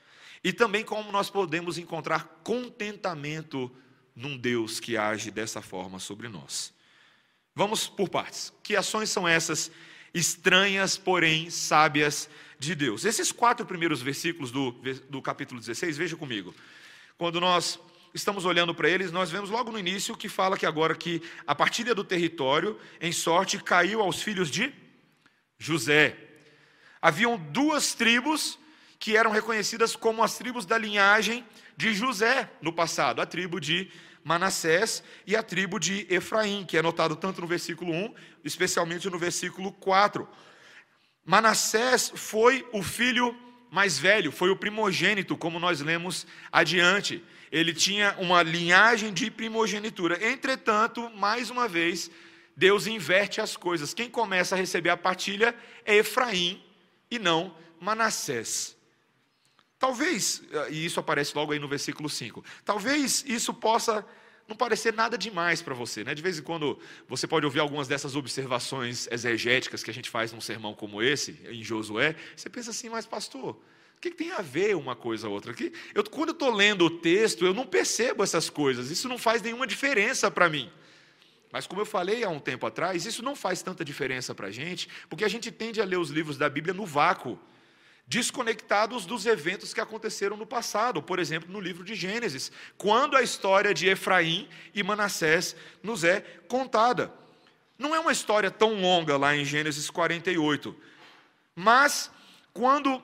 e 0.43 0.55
também 0.55 0.83
como 0.83 1.13
nós 1.13 1.29
podemos 1.29 1.77
encontrar 1.77 2.41
contentamento 2.43 3.71
num 4.15 4.39
Deus 4.39 4.81
que 4.81 4.97
age 4.97 5.31
dessa 5.31 5.61
forma 5.61 5.99
sobre 5.99 6.31
nós. 6.31 6.73
Vamos 7.55 7.87
por 7.87 8.09
partes. 8.09 8.51
Que 8.63 8.75
ações 8.75 9.11
são 9.11 9.29
essas 9.29 9.71
estranhas, 10.15 10.97
porém 10.97 11.51
sábias 11.51 12.31
de 12.59 12.75
Deus? 12.75 13.05
Esses 13.05 13.31
quatro 13.31 13.67
primeiros 13.67 14.01
versículos 14.01 14.51
do, 14.51 14.73
do 15.11 15.21
capítulo 15.21 15.61
16, 15.61 15.99
veja 15.99 16.17
comigo. 16.17 16.55
Quando 17.19 17.39
nós 17.39 17.79
estamos 18.15 18.47
olhando 18.47 18.75
para 18.75 18.89
eles, 18.89 19.13
nós 19.13 19.31
vemos 19.31 19.51
logo 19.51 19.71
no 19.71 19.79
início 19.79 20.17
que 20.17 20.31
fala 20.31 20.57
que 20.57 20.65
agora 20.65 20.95
que 20.95 21.21
a 21.47 21.55
partilha 21.55 21.95
do 21.95 22.03
território 22.03 22.81
em 22.99 23.13
sorte 23.13 23.63
caiu 23.63 24.01
aos 24.01 24.23
filhos 24.23 24.51
de 24.51 24.86
José. 25.59 26.17
Haviam 27.01 27.37
duas 27.37 27.95
tribos 27.95 28.59
que 28.99 29.17
eram 29.17 29.31
reconhecidas 29.31 29.95
como 29.95 30.23
as 30.23 30.37
tribos 30.37 30.65
da 30.65 30.79
linhagem 30.79 31.45
de 31.77 31.95
José 31.95 32.51
no 32.61 32.73
passado, 32.73 33.21
a 33.21 33.27
tribo 33.27 33.61
de 33.61 33.91
Manassés 34.25 35.03
e 35.27 35.37
a 35.37 35.43
tribo 35.43 35.79
de 35.79 36.07
Efraim, 36.11 36.65
que 36.65 36.77
é 36.77 36.83
notado 36.83 37.15
tanto 37.15 37.41
no 37.41 37.47
versículo 37.47 37.93
1, 37.93 38.15
especialmente 38.45 39.09
no 39.09 39.19
versículo 39.19 39.73
4. 39.73 40.29
Manassés 41.25 42.11
foi 42.15 42.67
o 42.73 42.83
filho 42.83 43.37
mais 43.71 43.99
velho, 43.99 44.33
foi 44.33 44.51
o 44.51 44.57
primogênito, 44.57 45.37
como 45.37 45.59
nós 45.59 45.81
lemos 45.81 46.27
adiante 46.51 47.23
ele 47.51 47.73
tinha 47.73 48.15
uma 48.19 48.43
linhagem 48.43 49.13
de 49.13 49.31
primogenitura. 49.31 50.31
Entretanto, 50.31 51.11
mais 51.17 51.51
uma 51.51 51.69
vez, 51.69 52.11
Deus 52.57 52.87
inverte 52.87 53.41
as 53.41 53.57
coisas. 53.57 53.93
Quem 53.93 54.09
começa 54.09 54.55
a 54.55 54.59
receber 54.59 54.91
a 54.91 54.97
partilha 54.97 55.55
é 55.85 55.97
Efraim 55.97 56.63
e 57.11 57.19
não 57.19 57.55
Manassés. 57.81 58.77
Talvez, 59.79 60.43
e 60.71 60.87
isso 60.87 60.99
aparece 60.99 61.37
logo 61.37 61.53
aí 61.53 61.59
no 61.59 61.69
versículo 61.69 62.09
5, 62.09 62.43
talvez 62.65 63.23
isso 63.27 63.53
possa 63.53 64.05
não 64.49 64.57
parecer 64.57 64.95
nada 64.95 65.19
demais 65.19 65.61
para 65.61 65.75
você. 65.75 66.03
Né? 66.03 66.15
De 66.15 66.23
vez 66.23 66.39
em 66.39 66.43
quando 66.43 66.79
você 67.09 67.27
pode 67.27 67.45
ouvir 67.45 67.61
algumas 67.61 67.87
dessas 67.87 68.17
observações 68.17 69.07
exegéticas 69.11 69.83
que 69.83 69.91
a 69.91 69.95
gente 69.95 70.09
faz 70.09 70.33
num 70.33 70.41
sermão 70.41 70.73
como 70.73 71.03
esse, 71.03 71.39
em 71.51 71.63
Josué, 71.63 72.17
você 72.35 72.49
pensa 72.49 72.71
assim, 72.71 72.89
mas 72.89 73.07
pastor, 73.07 73.51
o 73.97 74.01
que, 74.01 74.11
tem 74.11 74.33
a 74.33 74.41
ver 74.41 74.77
uma 74.77 74.95
coisa 74.95 75.29
ou 75.29 75.35
outra? 75.35 75.55
eu, 75.95 76.05
quando 76.05 76.31
eu 76.31 76.33
estou 76.33 76.55
lendo 76.55 76.85
o 76.85 76.91
texto, 76.91 77.45
eu 77.45 77.53
não 77.53 77.67
percebo 77.67 78.23
essas 78.23 78.49
coisas, 78.49 78.91
isso 78.91 79.09
não 79.09 79.19
faz 79.19 79.43
nenhuma 79.43 79.67
diferença 79.67 80.31
para 80.31 80.49
mim. 80.49 80.71
Mas, 81.57 81.67
como 81.67 81.81
eu 81.81 81.87
falei 81.87 82.23
há 82.23 82.29
um 82.29 82.39
tempo 82.39 82.67
atrás, 82.67 83.07
isso 83.07 83.23
não 83.23 83.35
faz 83.35 83.63
tanta 83.63 83.83
diferença 83.83 84.35
para 84.35 84.49
a 84.49 84.51
gente, 84.51 84.91
porque 85.09 85.25
a 85.25 85.29
gente 85.29 85.51
tende 85.51 85.81
a 85.81 85.87
ler 85.87 85.97
os 85.97 86.11
livros 86.11 86.37
da 86.37 86.51
Bíblia 86.51 86.75
no 86.75 86.85
vácuo, 86.85 87.39
desconectados 88.07 89.07
dos 89.07 89.25
eventos 89.25 89.73
que 89.73 89.81
aconteceram 89.81 90.37
no 90.37 90.45
passado, 90.45 91.03
por 91.03 91.19
exemplo, 91.19 91.51
no 91.51 91.59
livro 91.59 91.83
de 91.83 91.95
Gênesis, 91.95 92.53
quando 92.77 93.17
a 93.17 93.23
história 93.23 93.73
de 93.73 93.89
Efraim 93.89 94.47
e 94.75 94.83
Manassés 94.83 95.57
nos 95.83 96.05
é 96.05 96.21
contada. 96.47 97.11
Não 97.79 97.95
é 97.95 98.01
uma 98.01 98.13
história 98.13 98.51
tão 98.51 98.79
longa 98.79 99.17
lá 99.17 99.35
em 99.35 99.43
Gênesis 99.43 99.89
48, 99.89 100.77
mas 101.55 102.11
quando 102.53 103.03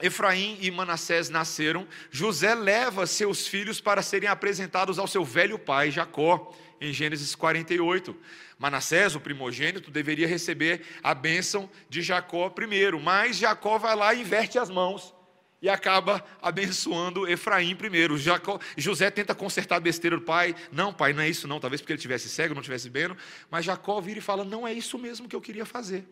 Efraim 0.00 0.58
e 0.60 0.70
Manassés 0.70 1.28
nasceram, 1.28 1.88
José 2.08 2.54
leva 2.54 3.04
seus 3.04 3.48
filhos 3.48 3.80
para 3.80 4.00
serem 4.00 4.28
apresentados 4.28 4.96
ao 4.96 5.08
seu 5.08 5.24
velho 5.24 5.58
pai 5.58 5.90
Jacó, 5.90 6.54
em 6.80 6.92
Gênesis 6.92 7.34
48. 7.34 8.16
Manassés, 8.58 9.14
o 9.14 9.20
primogênito, 9.20 9.90
deveria 9.90 10.26
receber 10.26 10.82
a 11.02 11.14
bênção 11.14 11.68
de 11.88 12.02
Jacó 12.02 12.48
primeiro, 12.48 13.00
mas 13.00 13.36
Jacó 13.36 13.78
vai 13.78 13.94
lá 13.94 14.14
e 14.14 14.20
inverte 14.20 14.58
as 14.58 14.70
mãos 14.70 15.14
e 15.62 15.68
acaba 15.68 16.24
abençoando 16.40 17.28
Efraim 17.28 17.76
primeiro. 17.76 18.16
Jacó, 18.16 18.58
José 18.76 19.10
tenta 19.10 19.34
consertar 19.34 19.76
a 19.76 19.80
besteira 19.80 20.16
do 20.16 20.22
pai. 20.22 20.54
Não, 20.72 20.92
pai, 20.92 21.12
não 21.12 21.22
é 21.22 21.28
isso 21.28 21.46
não. 21.46 21.60
Talvez 21.60 21.80
porque 21.80 21.92
ele 21.92 22.00
tivesse 22.00 22.28
cego, 22.28 22.54
não 22.54 22.62
tivesse 22.62 22.88
bem. 22.88 23.14
Mas 23.50 23.64
Jacó 23.64 24.00
vira 24.00 24.18
e 24.18 24.22
fala: 24.22 24.44
Não 24.44 24.66
é 24.66 24.72
isso 24.72 24.98
mesmo 24.98 25.28
que 25.28 25.36
eu 25.36 25.40
queria 25.40 25.66
fazer. 25.66 26.04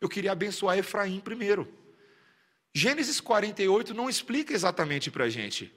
Eu 0.00 0.08
queria 0.08 0.32
abençoar 0.32 0.78
Efraim 0.78 1.20
primeiro. 1.20 1.68
Gênesis 2.74 3.20
48 3.20 3.92
não 3.94 4.08
explica 4.08 4.54
exatamente 4.54 5.10
para 5.10 5.24
a 5.24 5.28
gente. 5.28 5.72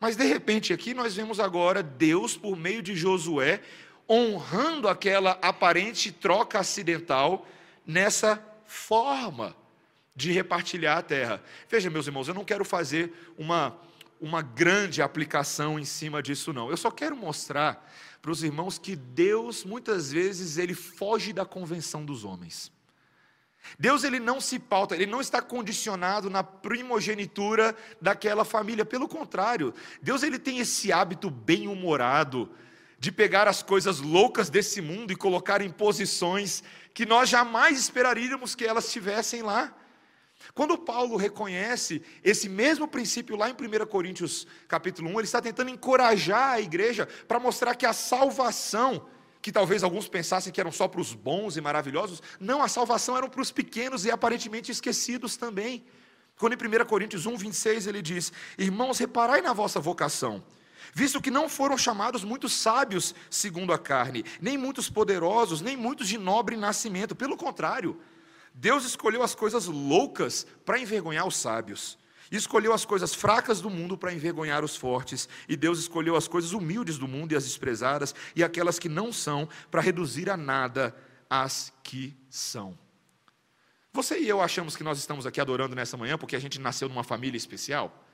Mas 0.00 0.16
de 0.16 0.24
repente 0.24 0.72
aqui 0.72 0.94
nós 0.94 1.14
vemos 1.14 1.38
agora 1.38 1.82
Deus, 1.82 2.34
por 2.34 2.56
meio 2.56 2.82
de 2.82 2.96
Josué, 2.96 3.60
honrando 4.08 4.88
aquela 4.88 5.32
aparente 5.42 6.10
troca 6.10 6.58
acidental 6.58 7.46
nessa 7.86 8.42
forma 8.64 9.54
de 10.16 10.32
repartilhar 10.32 10.98
a 10.98 11.02
terra. 11.02 11.42
Veja, 11.68 11.90
meus 11.90 12.06
irmãos, 12.06 12.26
eu 12.26 12.34
não 12.34 12.44
quero 12.44 12.64
fazer 12.64 13.12
uma, 13.36 13.78
uma 14.20 14.42
grande 14.42 15.02
aplicação 15.02 15.78
em 15.78 15.84
cima 15.84 16.22
disso, 16.22 16.52
não. 16.52 16.70
Eu 16.70 16.76
só 16.76 16.90
quero 16.90 17.14
mostrar 17.14 17.86
para 18.22 18.30
os 18.30 18.42
irmãos 18.42 18.78
que 18.78 18.96
Deus, 18.96 19.64
muitas 19.64 20.10
vezes, 20.10 20.56
ele 20.56 20.74
foge 20.74 21.32
da 21.32 21.44
convenção 21.44 22.04
dos 22.04 22.24
homens. 22.24 22.72
Deus 23.78 24.04
ele 24.04 24.18
não 24.18 24.40
se 24.40 24.58
pauta, 24.58 24.94
ele 24.94 25.06
não 25.06 25.20
está 25.20 25.40
condicionado 25.40 26.28
na 26.28 26.42
primogenitura 26.42 27.76
daquela 28.00 28.44
família. 28.44 28.84
Pelo 28.84 29.08
contrário, 29.08 29.74
Deus 30.02 30.22
ele 30.22 30.38
tem 30.38 30.58
esse 30.58 30.92
hábito 30.92 31.30
bem 31.30 31.68
humorado 31.68 32.50
de 32.98 33.10
pegar 33.10 33.48
as 33.48 33.62
coisas 33.62 34.00
loucas 34.00 34.50
desse 34.50 34.80
mundo 34.80 35.12
e 35.12 35.16
colocar 35.16 35.62
em 35.62 35.70
posições 35.70 36.62
que 36.92 37.06
nós 37.06 37.28
jamais 37.28 37.78
esperaríamos 37.78 38.54
que 38.54 38.64
elas 38.64 38.86
estivessem 38.86 39.42
lá. 39.42 39.74
Quando 40.54 40.76
Paulo 40.76 41.16
reconhece 41.16 42.02
esse 42.24 42.48
mesmo 42.48 42.88
princípio 42.88 43.36
lá 43.36 43.48
em 43.48 43.52
1 43.52 43.86
Coríntios 43.86 44.46
capítulo 44.66 45.08
1, 45.10 45.12
ele 45.12 45.22
está 45.22 45.40
tentando 45.40 45.70
encorajar 45.70 46.52
a 46.52 46.60
igreja 46.60 47.06
para 47.28 47.38
mostrar 47.38 47.74
que 47.74 47.86
a 47.86 47.92
salvação 47.92 49.06
que 49.42 49.50
talvez 49.50 49.82
alguns 49.82 50.08
pensassem 50.08 50.52
que 50.52 50.60
eram 50.60 50.72
só 50.72 50.86
para 50.86 51.00
os 51.00 51.14
bons 51.14 51.56
e 51.56 51.60
maravilhosos. 51.60 52.22
Não, 52.38 52.62
a 52.62 52.68
salvação 52.68 53.16
era 53.16 53.28
para 53.28 53.40
os 53.40 53.50
pequenos 53.50 54.04
e 54.04 54.10
aparentemente 54.10 54.70
esquecidos 54.70 55.36
também. 55.36 55.84
Quando 56.38 56.54
em 56.54 56.82
1 56.82 56.84
Coríntios 56.86 57.26
1, 57.26 57.36
26 57.36 57.86
ele 57.86 58.02
diz: 58.02 58.32
Irmãos, 58.58 58.98
reparai 58.98 59.40
na 59.40 59.52
vossa 59.52 59.80
vocação, 59.80 60.42
visto 60.94 61.20
que 61.20 61.30
não 61.30 61.48
foram 61.48 61.76
chamados 61.76 62.24
muitos 62.24 62.52
sábios 62.52 63.14
segundo 63.30 63.72
a 63.72 63.78
carne, 63.78 64.24
nem 64.40 64.56
muitos 64.58 64.88
poderosos, 64.90 65.60
nem 65.60 65.76
muitos 65.76 66.08
de 66.08 66.18
nobre 66.18 66.56
nascimento. 66.56 67.14
Pelo 67.14 67.36
contrário, 67.36 68.00
Deus 68.54 68.84
escolheu 68.84 69.22
as 69.22 69.34
coisas 69.34 69.66
loucas 69.66 70.46
para 70.64 70.78
envergonhar 70.78 71.26
os 71.26 71.36
sábios 71.36 71.99
escolheu 72.36 72.72
as 72.72 72.84
coisas 72.84 73.14
fracas 73.14 73.60
do 73.60 73.68
mundo 73.68 73.98
para 73.98 74.12
envergonhar 74.12 74.64
os 74.64 74.76
fortes, 74.76 75.28
e 75.48 75.56
Deus 75.56 75.78
escolheu 75.78 76.14
as 76.16 76.28
coisas 76.28 76.52
humildes 76.52 76.98
do 76.98 77.08
mundo 77.08 77.32
e 77.32 77.36
as 77.36 77.44
desprezadas, 77.44 78.14
e 78.36 78.44
aquelas 78.44 78.78
que 78.78 78.88
não 78.88 79.12
são, 79.12 79.48
para 79.70 79.80
reduzir 79.80 80.30
a 80.30 80.36
nada 80.36 80.94
as 81.28 81.72
que 81.82 82.16
são. 82.28 82.78
Você 83.92 84.20
e 84.20 84.28
eu 84.28 84.40
achamos 84.40 84.76
que 84.76 84.84
nós 84.84 84.98
estamos 84.98 85.26
aqui 85.26 85.40
adorando 85.40 85.74
nessa 85.74 85.96
manhã 85.96 86.16
porque 86.16 86.36
a 86.36 86.40
gente 86.40 86.60
nasceu 86.60 86.88
numa 86.88 87.02
família 87.02 87.36
especial? 87.36 88.06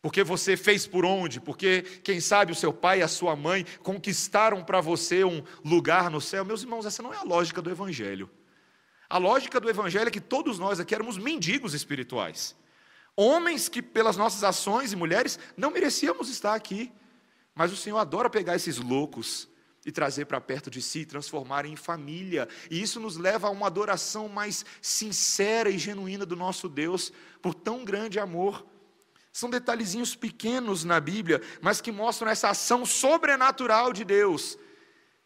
Porque 0.00 0.22
você 0.22 0.56
fez 0.56 0.86
por 0.86 1.04
onde? 1.04 1.40
Porque, 1.40 1.82
quem 2.04 2.20
sabe, 2.20 2.52
o 2.52 2.54
seu 2.54 2.72
pai 2.72 3.00
e 3.00 3.02
a 3.02 3.08
sua 3.08 3.34
mãe 3.34 3.64
conquistaram 3.82 4.62
para 4.62 4.80
você 4.80 5.24
um 5.24 5.42
lugar 5.64 6.10
no 6.10 6.20
céu? 6.20 6.44
Meus 6.44 6.62
irmãos, 6.62 6.84
essa 6.84 7.02
não 7.02 7.12
é 7.12 7.16
a 7.16 7.22
lógica 7.22 7.62
do 7.62 7.70
Evangelho. 7.70 8.30
A 9.08 9.16
lógica 9.16 9.58
do 9.58 9.68
Evangelho 9.68 10.08
é 10.08 10.10
que 10.10 10.20
todos 10.20 10.58
nós 10.58 10.78
aqui 10.78 10.94
éramos 10.94 11.16
mendigos 11.16 11.72
espirituais. 11.72 12.54
Homens 13.16 13.68
que, 13.68 13.80
pelas 13.80 14.16
nossas 14.16 14.42
ações 14.42 14.92
e 14.92 14.96
mulheres, 14.96 15.38
não 15.56 15.70
merecíamos 15.70 16.28
estar 16.28 16.54
aqui. 16.54 16.92
Mas 17.54 17.72
o 17.72 17.76
Senhor 17.76 17.98
adora 17.98 18.28
pegar 18.28 18.56
esses 18.56 18.78
loucos 18.78 19.48
e 19.86 19.92
trazer 19.92 20.24
para 20.24 20.40
perto 20.40 20.70
de 20.70 20.82
si, 20.82 21.04
transformar 21.04 21.66
em 21.66 21.76
família. 21.76 22.48
E 22.70 22.82
isso 22.82 22.98
nos 22.98 23.16
leva 23.16 23.46
a 23.46 23.50
uma 23.50 23.66
adoração 23.66 24.28
mais 24.28 24.64
sincera 24.80 25.70
e 25.70 25.78
genuína 25.78 26.26
do 26.26 26.34
nosso 26.34 26.68
Deus, 26.68 27.12
por 27.40 27.54
tão 27.54 27.84
grande 27.84 28.18
amor. 28.18 28.66
São 29.32 29.50
detalhezinhos 29.50 30.16
pequenos 30.16 30.84
na 30.84 30.98
Bíblia, 30.98 31.40
mas 31.60 31.80
que 31.80 31.92
mostram 31.92 32.30
essa 32.30 32.48
ação 32.48 32.86
sobrenatural 32.86 33.92
de 33.92 34.04
Deus 34.04 34.58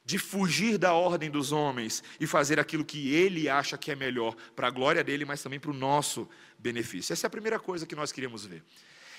de 0.08 0.16
fugir 0.16 0.78
da 0.78 0.94
ordem 0.94 1.30
dos 1.30 1.52
homens 1.52 2.02
e 2.18 2.26
fazer 2.26 2.58
aquilo 2.58 2.82
que 2.82 3.12
ele 3.14 3.46
acha 3.46 3.76
que 3.76 3.90
é 3.90 3.94
melhor 3.94 4.34
para 4.56 4.66
a 4.66 4.70
glória 4.70 5.04
dele, 5.04 5.26
mas 5.26 5.42
também 5.42 5.60
para 5.60 5.70
o 5.70 5.74
nosso 5.74 6.26
benefício. 6.58 7.12
Essa 7.12 7.26
é 7.26 7.28
a 7.28 7.30
primeira 7.30 7.58
coisa 7.58 7.84
que 7.84 7.94
nós 7.94 8.10
queríamos 8.10 8.46
ver. 8.46 8.64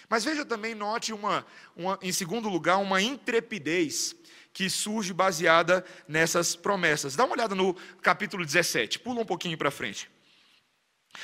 Mas 0.09 0.23
veja 0.23 0.43
também, 0.43 0.73
note 0.73 1.13
uma, 1.13 1.45
uma, 1.75 1.99
em 2.01 2.11
segundo 2.11 2.49
lugar, 2.49 2.77
uma 2.77 2.99
intrepidez 2.99 4.15
que 4.51 4.67
surge 4.67 5.13
baseada 5.13 5.85
nessas 6.07 6.55
promessas. 6.55 7.15
Dá 7.15 7.23
uma 7.23 7.35
olhada 7.35 7.53
no 7.53 7.75
capítulo 8.01 8.43
17, 8.43 8.97
pula 8.97 9.21
um 9.21 9.25
pouquinho 9.25 9.59
para 9.59 9.69
frente. 9.69 10.09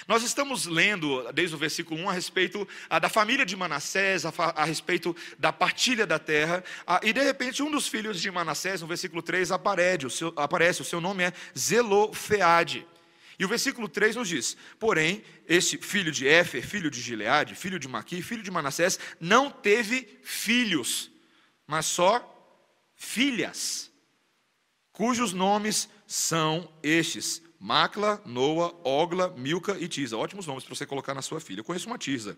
Nós 0.08 0.24
estamos 0.24 0.66
lendo, 0.66 1.32
desde 1.32 1.56
o 1.56 1.60
versículo 1.60 2.02
1, 2.02 2.10
a 2.10 2.14
respeito 2.14 2.68
a, 2.90 3.00
da 3.00 3.08
família 3.08 3.46
de 3.46 3.56
Manassés, 3.56 4.26
a, 4.26 4.66
respeito 4.66 5.16
da 5.38 5.54
partilha 5.54 6.06
da 6.06 6.20
terra, 6.20 6.64
a, 6.86 7.00
e 7.04 7.14
de 7.14 7.22
repente 7.22 7.62
um 7.62 7.70
dos 7.70 7.88
filhos 7.88 8.20
de 8.20 8.30
Manassés, 8.32 8.82
no 8.82 8.88
versículo 8.88 9.22
3, 9.22 9.52
aparece 9.52 10.06
o 10.06 10.10
seu, 10.10 10.34
aparece, 10.36 10.82
o 10.82 10.86
seu 10.86 11.00
nome 11.00 11.24
é 11.24 11.34
Zelofeade. 11.58 12.86
E 13.38 13.46
o 13.46 13.48
versículo 13.48 13.88
3 13.88 14.16
nos 14.16 14.28
diz: 14.28 14.58
Porém, 14.80 15.24
este 15.48 15.78
filho 15.78 16.12
de 16.12 16.28
Éfer, 16.28 16.66
filho 16.66 16.90
de 16.90 17.02
Gileade, 17.02 17.56
filho 17.56 17.78
de 17.78 17.88
Maqui, 17.88 18.22
filho 18.22 18.44
de 18.44 18.52
Manassés, 18.52 19.00
não 19.20 19.52
teve 19.52 20.20
filhos, 20.24 21.12
mas 21.68 21.86
só 21.86 22.32
filhas, 22.96 23.92
cujos 24.92 25.34
nomes 25.34 25.90
são 26.08 26.72
estes: 26.82 27.42
Macla, 27.60 28.22
Noa, 28.26 28.76
Ogla, 28.84 29.34
Milca 29.38 29.78
e 29.80 29.88
Tisa. 29.88 30.18
Ótimos 30.18 30.48
nomes 30.48 30.64
para 30.64 30.76
você 30.76 30.86
colocar 30.86 31.14
na 31.14 31.22
sua 31.22 31.40
filha. 31.40 31.60
Eu 31.60 31.64
conheço 31.64 31.88
uma 31.88 31.98
Tisa. 31.98 32.38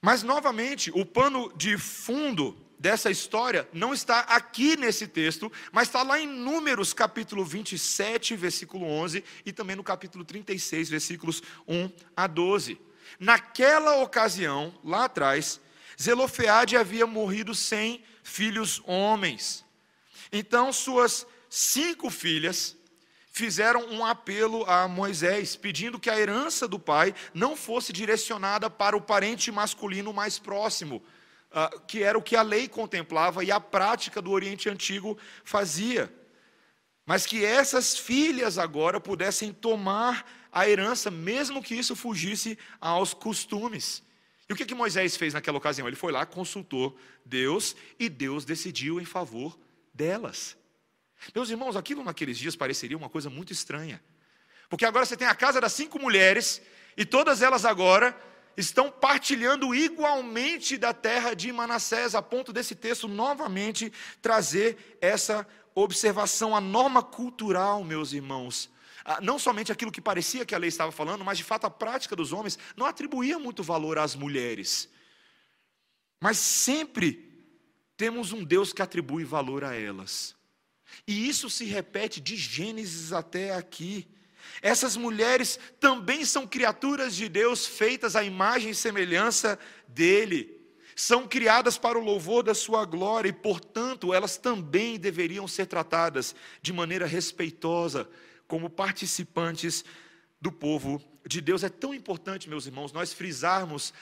Mas, 0.00 0.22
novamente, 0.22 0.90
o 0.94 1.04
pano 1.04 1.52
de 1.56 1.78
fundo 1.78 2.56
dessa 2.78 3.10
história 3.10 3.66
não 3.72 3.94
está 3.94 4.20
aqui 4.20 4.76
nesse 4.76 5.06
texto, 5.06 5.50
mas 5.72 5.88
está 5.88 6.02
lá 6.02 6.20
em 6.20 6.26
Números, 6.26 6.92
capítulo 6.92 7.44
27, 7.44 8.36
versículo 8.36 8.84
11, 8.84 9.24
e 9.46 9.52
também 9.52 9.74
no 9.74 9.82
capítulo 9.82 10.24
36, 10.24 10.90
versículos 10.90 11.42
1 11.66 11.90
a 12.14 12.26
12. 12.26 12.78
Naquela 13.18 14.02
ocasião, 14.02 14.74
lá 14.84 15.04
atrás, 15.04 15.60
Zelofeade 16.00 16.76
havia 16.76 17.06
morrido 17.06 17.54
sem 17.54 18.04
filhos 18.22 18.82
homens. 18.84 19.64
Então, 20.30 20.72
suas 20.72 21.26
cinco 21.54 22.10
filhas 22.10 22.76
fizeram 23.30 23.86
um 23.86 24.04
apelo 24.04 24.64
a 24.64 24.86
Moisés, 24.88 25.56
pedindo 25.56 25.98
que 25.98 26.10
a 26.10 26.18
herança 26.18 26.66
do 26.66 26.78
pai 26.78 27.14
não 27.32 27.56
fosse 27.56 27.92
direcionada 27.92 28.68
para 28.68 28.96
o 28.96 29.00
parente 29.00 29.50
masculino 29.50 30.12
mais 30.12 30.38
próximo, 30.38 31.02
ah, 31.52 31.70
que 31.86 32.02
era 32.02 32.18
o 32.18 32.22
que 32.22 32.36
a 32.36 32.42
lei 32.42 32.68
contemplava 32.68 33.44
e 33.44 33.50
a 33.50 33.60
prática 33.60 34.20
do 34.20 34.30
Oriente 34.30 34.68
Antigo 34.68 35.16
fazia. 35.44 36.12
Mas 37.06 37.26
que 37.26 37.44
essas 37.44 37.96
filhas 37.96 38.58
agora 38.58 39.00
pudessem 39.00 39.52
tomar 39.52 40.28
a 40.50 40.68
herança, 40.68 41.10
mesmo 41.10 41.62
que 41.62 41.74
isso 41.74 41.94
fugisse 41.94 42.58
aos 42.80 43.14
costumes. 43.14 44.02
E 44.48 44.52
o 44.52 44.56
que, 44.56 44.64
que 44.64 44.74
Moisés 44.74 45.16
fez 45.16 45.34
naquela 45.34 45.58
ocasião? 45.58 45.86
Ele 45.86 45.96
foi 45.96 46.12
lá, 46.12 46.26
consultou 46.26 46.96
Deus 47.24 47.76
e 47.98 48.08
Deus 48.08 48.44
decidiu 48.44 49.00
em 49.00 49.04
favor 49.04 49.58
delas. 49.92 50.56
Meus 51.32 51.50
irmãos, 51.50 51.76
aquilo 51.76 52.02
naqueles 52.02 52.36
dias 52.36 52.56
pareceria 52.56 52.96
uma 52.96 53.08
coisa 53.08 53.30
muito 53.30 53.52
estranha. 53.52 54.02
Porque 54.68 54.84
agora 54.84 55.06
você 55.06 55.16
tem 55.16 55.28
a 55.28 55.34
casa 55.34 55.60
das 55.60 55.72
cinco 55.72 55.98
mulheres 55.98 56.60
e 56.96 57.04
todas 57.04 57.42
elas 57.42 57.64
agora 57.64 58.18
estão 58.56 58.90
partilhando 58.90 59.74
igualmente 59.74 60.76
da 60.76 60.92
terra 60.92 61.34
de 61.34 61.52
Manassés, 61.52 62.14
a 62.14 62.22
ponto 62.22 62.52
desse 62.52 62.74
texto 62.74 63.08
novamente 63.08 63.92
trazer 64.22 64.98
essa 65.00 65.46
observação, 65.74 66.54
a 66.54 66.60
norma 66.60 67.02
cultural, 67.02 67.82
meus 67.82 68.12
irmãos, 68.12 68.70
ah, 69.04 69.20
não 69.20 69.38
somente 69.38 69.70
aquilo 69.70 69.92
que 69.92 70.00
parecia 70.00 70.46
que 70.46 70.54
a 70.54 70.58
lei 70.58 70.68
estava 70.68 70.90
falando, 70.90 71.24
mas 71.24 71.36
de 71.36 71.44
fato 71.44 71.66
a 71.66 71.70
prática 71.70 72.16
dos 72.16 72.32
homens 72.32 72.58
não 72.76 72.86
atribuía 72.86 73.38
muito 73.38 73.62
valor 73.62 73.98
às 73.98 74.14
mulheres. 74.14 74.88
Mas 76.20 76.38
sempre 76.38 77.30
temos 77.96 78.32
um 78.32 78.42
Deus 78.42 78.72
que 78.72 78.80
atribui 78.80 79.24
valor 79.24 79.62
a 79.62 79.74
elas. 79.74 80.33
E 81.06 81.28
isso 81.28 81.48
se 81.50 81.64
repete 81.64 82.20
de 82.20 82.36
Gênesis 82.36 83.12
até 83.12 83.54
aqui. 83.54 84.06
Essas 84.62 84.96
mulheres 84.96 85.58
também 85.80 86.24
são 86.24 86.46
criaturas 86.46 87.14
de 87.14 87.28
Deus, 87.28 87.66
feitas 87.66 88.16
à 88.16 88.22
imagem 88.22 88.70
e 88.70 88.74
semelhança 88.74 89.58
dele. 89.88 90.60
São 90.96 91.26
criadas 91.26 91.76
para 91.76 91.98
o 91.98 92.04
louvor 92.04 92.42
da 92.42 92.54
sua 92.54 92.84
glória 92.84 93.28
e, 93.28 93.32
portanto, 93.32 94.14
elas 94.14 94.36
também 94.36 94.98
deveriam 94.98 95.48
ser 95.48 95.66
tratadas 95.66 96.34
de 96.62 96.72
maneira 96.72 97.06
respeitosa, 97.06 98.08
como 98.46 98.70
participantes 98.70 99.84
do 100.40 100.52
povo 100.52 101.02
de 101.26 101.40
Deus. 101.40 101.64
É 101.64 101.68
tão 101.68 101.94
importante, 101.94 102.48
meus 102.48 102.66
irmãos, 102.66 102.92
nós 102.92 103.12
frisarmos 103.12 103.92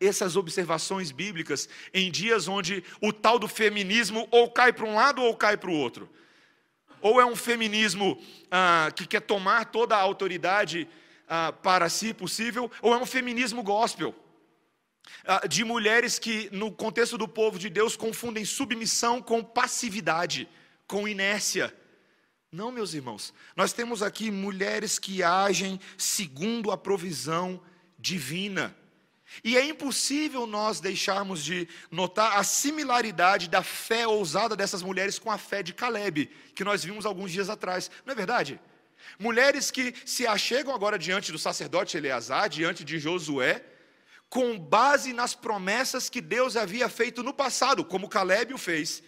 essas 0.00 0.34
observações 0.34 1.12
bíblicas 1.12 1.68
em 1.92 2.10
dias 2.10 2.48
onde 2.48 2.82
o 3.02 3.12
tal 3.12 3.38
do 3.38 3.46
feminismo 3.46 4.26
ou 4.30 4.50
cai 4.50 4.72
para 4.72 4.86
um 4.86 4.94
lado 4.94 5.22
ou 5.22 5.36
cai 5.36 5.56
para 5.56 5.70
o 5.70 5.74
outro. 5.74 6.08
Ou 7.00 7.20
é 7.20 7.24
um 7.24 7.36
feminismo 7.36 8.20
ah, 8.50 8.90
que 8.94 9.06
quer 9.06 9.20
tomar 9.20 9.66
toda 9.66 9.96
a 9.96 10.00
autoridade 10.00 10.88
ah, 11.28 11.52
para 11.52 11.88
si 11.88 12.12
possível, 12.12 12.70
ou 12.82 12.94
é 12.94 12.98
um 12.98 13.06
feminismo 13.06 13.62
gospel. 13.62 14.14
Ah, 15.24 15.46
de 15.46 15.64
mulheres 15.64 16.18
que, 16.18 16.48
no 16.52 16.72
contexto 16.72 17.16
do 17.16 17.28
povo 17.28 17.58
de 17.58 17.68
Deus, 17.68 17.96
confundem 17.96 18.44
submissão 18.44 19.20
com 19.20 19.42
passividade, 19.42 20.48
com 20.86 21.06
inércia. 21.06 21.74
Não, 22.50 22.72
meus 22.72 22.94
irmãos, 22.94 23.32
nós 23.54 23.72
temos 23.72 24.02
aqui 24.02 24.30
mulheres 24.30 24.98
que 24.98 25.22
agem 25.22 25.78
segundo 25.96 26.70
a 26.72 26.76
provisão 26.76 27.62
divina. 27.96 28.74
E 29.44 29.56
é 29.56 29.64
impossível 29.64 30.46
nós 30.46 30.80
deixarmos 30.80 31.44
de 31.44 31.68
notar 31.90 32.38
a 32.38 32.42
similaridade 32.42 33.48
da 33.48 33.62
fé 33.62 34.06
ousada 34.06 34.56
dessas 34.56 34.82
mulheres 34.82 35.18
com 35.18 35.30
a 35.30 35.38
fé 35.38 35.62
de 35.62 35.72
Caleb, 35.72 36.30
que 36.54 36.64
nós 36.64 36.84
vimos 36.84 37.06
alguns 37.06 37.30
dias 37.30 37.48
atrás. 37.48 37.90
Não 38.04 38.12
é 38.12 38.16
verdade? 38.16 38.60
Mulheres 39.18 39.70
que 39.70 39.94
se 40.04 40.26
achegam 40.26 40.74
agora 40.74 40.98
diante 40.98 41.32
do 41.32 41.38
sacerdote 41.38 41.96
Eleazar, 41.96 42.48
diante 42.48 42.84
de 42.84 42.98
Josué, 42.98 43.64
com 44.28 44.58
base 44.58 45.12
nas 45.12 45.34
promessas 45.34 46.08
que 46.08 46.20
Deus 46.20 46.56
havia 46.56 46.88
feito 46.88 47.22
no 47.22 47.34
passado, 47.34 47.84
como 47.84 48.08
Caleb 48.08 48.54
o 48.54 48.58
fez, 48.58 49.02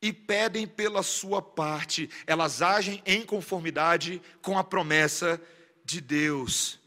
e 0.00 0.12
pedem 0.12 0.66
pela 0.66 1.02
sua 1.02 1.40
parte, 1.40 2.10
elas 2.26 2.60
agem 2.60 3.00
em 3.06 3.22
conformidade 3.22 4.20
com 4.40 4.58
a 4.58 4.64
promessa 4.64 5.40
de 5.84 6.00
Deus. 6.00 6.81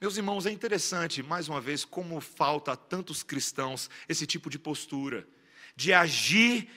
Meus 0.00 0.16
irmãos, 0.16 0.46
é 0.46 0.50
interessante, 0.50 1.22
mais 1.22 1.46
uma 1.46 1.60
vez, 1.60 1.84
como 1.84 2.22
falta 2.22 2.72
a 2.72 2.76
tantos 2.76 3.22
cristãos 3.22 3.90
esse 4.08 4.26
tipo 4.26 4.48
de 4.48 4.58
postura, 4.58 5.28
de 5.76 5.92
agir 5.92 6.70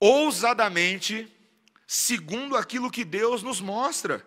ousadamente 0.00 1.30
segundo 1.86 2.56
aquilo 2.56 2.90
que 2.90 3.04
Deus 3.04 3.42
nos 3.42 3.60
mostra. 3.60 4.26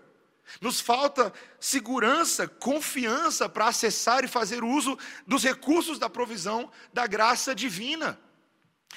Nos 0.62 0.80
falta 0.80 1.34
segurança, 1.60 2.48
confiança 2.48 3.50
para 3.50 3.70
acessar 3.70 4.24
e 4.24 4.28
fazer 4.28 4.64
uso 4.64 4.96
dos 5.26 5.44
recursos 5.44 5.98
da 5.98 6.08
provisão 6.08 6.72
da 6.94 7.08
graça 7.08 7.56
divina. 7.56 8.20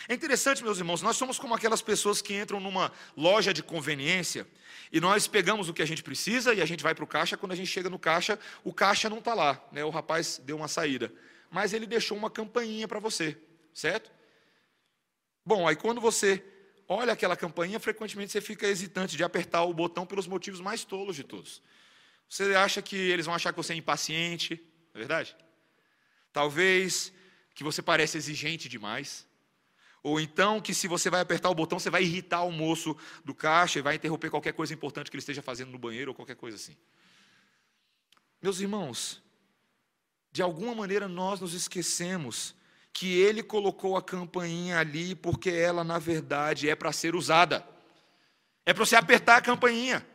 É 0.08 0.14
interessante, 0.14 0.62
meus 0.62 0.78
irmãos, 0.78 1.02
nós 1.02 1.16
somos 1.16 1.38
como 1.38 1.54
aquelas 1.54 1.82
pessoas 1.82 2.22
que 2.22 2.34
entram 2.34 2.60
numa 2.60 2.92
loja 3.16 3.52
de 3.52 3.62
conveniência 3.62 4.46
e 4.92 5.00
nós 5.00 5.26
pegamos 5.26 5.68
o 5.68 5.74
que 5.74 5.82
a 5.82 5.86
gente 5.86 6.02
precisa 6.02 6.54
e 6.54 6.60
a 6.60 6.66
gente 6.66 6.82
vai 6.82 6.94
para 6.94 7.04
o 7.04 7.06
caixa. 7.06 7.36
Quando 7.36 7.52
a 7.52 7.56
gente 7.56 7.68
chega 7.68 7.90
no 7.90 7.98
caixa, 7.98 8.38
o 8.64 8.72
caixa 8.72 9.10
não 9.10 9.18
está 9.18 9.34
lá, 9.34 9.62
né? 9.72 9.84
o 9.84 9.90
rapaz 9.90 10.40
deu 10.44 10.56
uma 10.56 10.68
saída, 10.68 11.12
mas 11.50 11.72
ele 11.72 11.86
deixou 11.86 12.16
uma 12.16 12.30
campainha 12.30 12.88
para 12.88 12.98
você, 12.98 13.36
certo? 13.74 14.10
Bom, 15.44 15.66
aí 15.66 15.76
quando 15.76 16.00
você 16.00 16.42
olha 16.88 17.12
aquela 17.12 17.36
campainha, 17.36 17.78
frequentemente 17.78 18.32
você 18.32 18.40
fica 18.40 18.66
hesitante 18.66 19.16
de 19.16 19.24
apertar 19.24 19.62
o 19.64 19.74
botão 19.74 20.06
pelos 20.06 20.26
motivos 20.26 20.60
mais 20.60 20.84
tolos 20.84 21.16
de 21.16 21.24
todos. 21.24 21.62
Você 22.28 22.54
acha 22.54 22.80
que 22.80 22.96
eles 22.96 23.26
vão 23.26 23.34
achar 23.34 23.52
que 23.52 23.56
você 23.56 23.72
é 23.72 23.76
impaciente, 23.76 24.62
não 24.92 24.96
é 24.96 24.98
verdade? 24.98 25.36
Talvez 26.32 27.12
que 27.54 27.64
você 27.64 27.82
parece 27.82 28.16
exigente 28.16 28.68
demais. 28.68 29.26
Ou 30.02 30.18
então 30.18 30.60
que 30.60 30.72
se 30.72 30.88
você 30.88 31.10
vai 31.10 31.20
apertar 31.20 31.50
o 31.50 31.54
botão, 31.54 31.78
você 31.78 31.90
vai 31.90 32.02
irritar 32.02 32.42
o 32.42 32.50
moço 32.50 32.96
do 33.24 33.34
caixa 33.34 33.78
e 33.78 33.82
vai 33.82 33.96
interromper 33.96 34.30
qualquer 34.30 34.52
coisa 34.52 34.72
importante 34.72 35.10
que 35.10 35.16
ele 35.16 35.20
esteja 35.20 35.42
fazendo 35.42 35.70
no 35.70 35.78
banheiro 35.78 36.10
ou 36.10 36.14
qualquer 36.14 36.36
coisa 36.36 36.56
assim. 36.56 36.76
Meus 38.40 38.60
irmãos, 38.60 39.22
de 40.32 40.42
alguma 40.42 40.74
maneira 40.74 41.06
nós 41.06 41.40
nos 41.40 41.52
esquecemos 41.52 42.54
que 42.92 43.20
ele 43.20 43.42
colocou 43.42 43.96
a 43.96 44.02
campainha 44.02 44.78
ali 44.78 45.14
porque 45.14 45.50
ela, 45.50 45.84
na 45.84 45.98
verdade, 45.98 46.68
é 46.68 46.74
para 46.74 46.92
ser 46.92 47.14
usada. 47.14 47.66
É 48.64 48.72
para 48.72 48.84
você 48.84 48.96
apertar 48.96 49.36
a 49.36 49.42
campainha. 49.42 50.06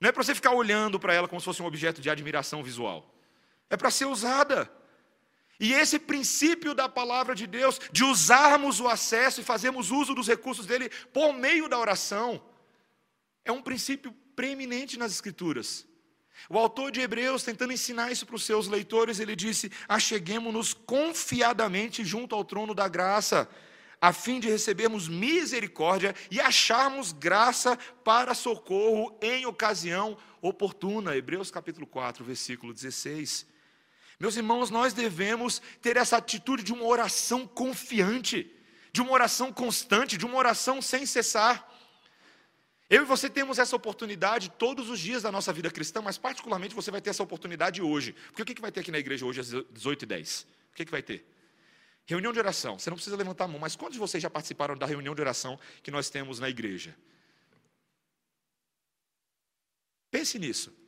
Não 0.00 0.08
é 0.08 0.12
para 0.12 0.22
você 0.22 0.34
ficar 0.34 0.52
olhando 0.52 0.98
para 0.98 1.14
ela 1.14 1.28
como 1.28 1.40
se 1.40 1.44
fosse 1.44 1.62
um 1.62 1.66
objeto 1.66 2.00
de 2.00 2.10
admiração 2.10 2.62
visual. 2.62 3.14
É 3.68 3.76
para 3.76 3.90
ser 3.90 4.06
usada. 4.06 4.70
E 5.60 5.74
esse 5.74 5.98
princípio 5.98 6.74
da 6.74 6.88
palavra 6.88 7.34
de 7.34 7.46
Deus, 7.46 7.78
de 7.92 8.02
usarmos 8.02 8.80
o 8.80 8.88
acesso 8.88 9.42
e 9.42 9.44
fazermos 9.44 9.90
uso 9.90 10.14
dos 10.14 10.26
recursos 10.26 10.64
dele 10.64 10.88
por 11.12 11.34
meio 11.34 11.68
da 11.68 11.78
oração, 11.78 12.42
é 13.44 13.52
um 13.52 13.60
princípio 13.60 14.10
preeminente 14.34 14.98
nas 14.98 15.12
Escrituras. 15.12 15.86
O 16.48 16.56
autor 16.56 16.90
de 16.90 17.02
Hebreus, 17.02 17.42
tentando 17.42 17.74
ensinar 17.74 18.10
isso 18.10 18.24
para 18.24 18.36
os 18.36 18.44
seus 18.44 18.66
leitores, 18.68 19.20
ele 19.20 19.36
disse: 19.36 19.70
Acheguemos-nos 19.86 20.72
confiadamente 20.72 22.02
junto 22.02 22.34
ao 22.34 22.42
trono 22.42 22.74
da 22.74 22.88
graça, 22.88 23.46
a 24.00 24.14
fim 24.14 24.40
de 24.40 24.48
recebermos 24.48 25.08
misericórdia 25.08 26.14
e 26.30 26.40
acharmos 26.40 27.12
graça 27.12 27.76
para 28.02 28.32
socorro 28.32 29.18
em 29.20 29.44
ocasião 29.44 30.16
oportuna. 30.40 31.14
Hebreus 31.14 31.50
capítulo 31.50 31.86
4, 31.86 32.24
versículo 32.24 32.72
16. 32.72 33.46
Meus 34.20 34.36
irmãos, 34.36 34.68
nós 34.68 34.92
devemos 34.92 35.62
ter 35.80 35.96
essa 35.96 36.18
atitude 36.18 36.62
de 36.62 36.74
uma 36.74 36.84
oração 36.84 37.46
confiante, 37.46 38.54
de 38.92 39.00
uma 39.00 39.12
oração 39.12 39.50
constante, 39.50 40.18
de 40.18 40.26
uma 40.26 40.36
oração 40.36 40.82
sem 40.82 41.06
cessar. 41.06 41.66
Eu 42.90 43.02
e 43.02 43.06
você 43.06 43.30
temos 43.30 43.58
essa 43.58 43.74
oportunidade 43.74 44.50
todos 44.50 44.90
os 44.90 45.00
dias 45.00 45.22
da 45.22 45.32
nossa 45.32 45.54
vida 45.54 45.70
cristã, 45.70 46.02
mas 46.02 46.18
particularmente 46.18 46.74
você 46.74 46.90
vai 46.90 47.00
ter 47.00 47.08
essa 47.08 47.22
oportunidade 47.22 47.80
hoje. 47.80 48.14
Porque 48.26 48.42
o 48.42 48.44
que 48.44 48.60
vai 48.60 48.70
ter 48.70 48.80
aqui 48.80 48.90
na 48.92 48.98
igreja 48.98 49.24
hoje 49.24 49.40
às 49.40 49.52
18h10? 49.52 50.44
O 50.70 50.74
que 50.74 50.84
vai 50.90 51.02
ter? 51.02 51.24
Reunião 52.04 52.32
de 52.32 52.38
oração. 52.38 52.78
Você 52.78 52.90
não 52.90 52.96
precisa 52.96 53.16
levantar 53.16 53.44
a 53.44 53.48
mão, 53.48 53.58
mas 53.58 53.74
quantos 53.74 53.94
de 53.94 54.00
vocês 54.00 54.22
já 54.22 54.28
participaram 54.28 54.76
da 54.76 54.84
reunião 54.84 55.14
de 55.14 55.20
oração 55.22 55.58
que 55.82 55.90
nós 55.90 56.10
temos 56.10 56.38
na 56.38 56.50
igreja? 56.50 56.94
Pense 60.10 60.38
nisso. 60.38 60.79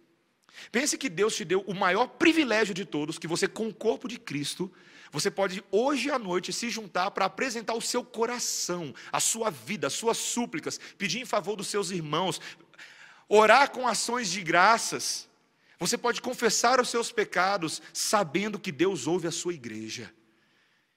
Pense 0.70 0.98
que 0.98 1.08
Deus 1.08 1.34
te 1.34 1.44
deu 1.44 1.62
o 1.62 1.74
maior 1.74 2.06
privilégio 2.06 2.74
de 2.74 2.84
todos, 2.84 3.18
que 3.18 3.26
você, 3.26 3.48
com 3.48 3.68
o 3.68 3.74
corpo 3.74 4.08
de 4.08 4.18
Cristo, 4.18 4.70
você 5.12 5.30
pode 5.30 5.62
hoje 5.70 6.10
à 6.10 6.18
noite 6.18 6.52
se 6.52 6.70
juntar 6.70 7.10
para 7.10 7.26
apresentar 7.26 7.74
o 7.74 7.82
seu 7.82 8.02
coração, 8.02 8.94
a 9.12 9.20
sua 9.20 9.50
vida, 9.50 9.86
as 9.86 9.92
suas 9.92 10.16
súplicas, 10.16 10.80
pedir 10.96 11.20
em 11.20 11.26
favor 11.26 11.54
dos 11.54 11.68
seus 11.68 11.90
irmãos, 11.90 12.40
orar 13.28 13.70
com 13.70 13.86
ações 13.86 14.30
de 14.30 14.42
graças. 14.42 15.28
Você 15.78 15.98
pode 15.98 16.22
confessar 16.22 16.80
os 16.80 16.88
seus 16.88 17.12
pecados, 17.12 17.82
sabendo 17.92 18.58
que 18.58 18.72
Deus 18.72 19.06
ouve 19.06 19.26
a 19.26 19.32
sua 19.32 19.52
igreja. 19.52 20.10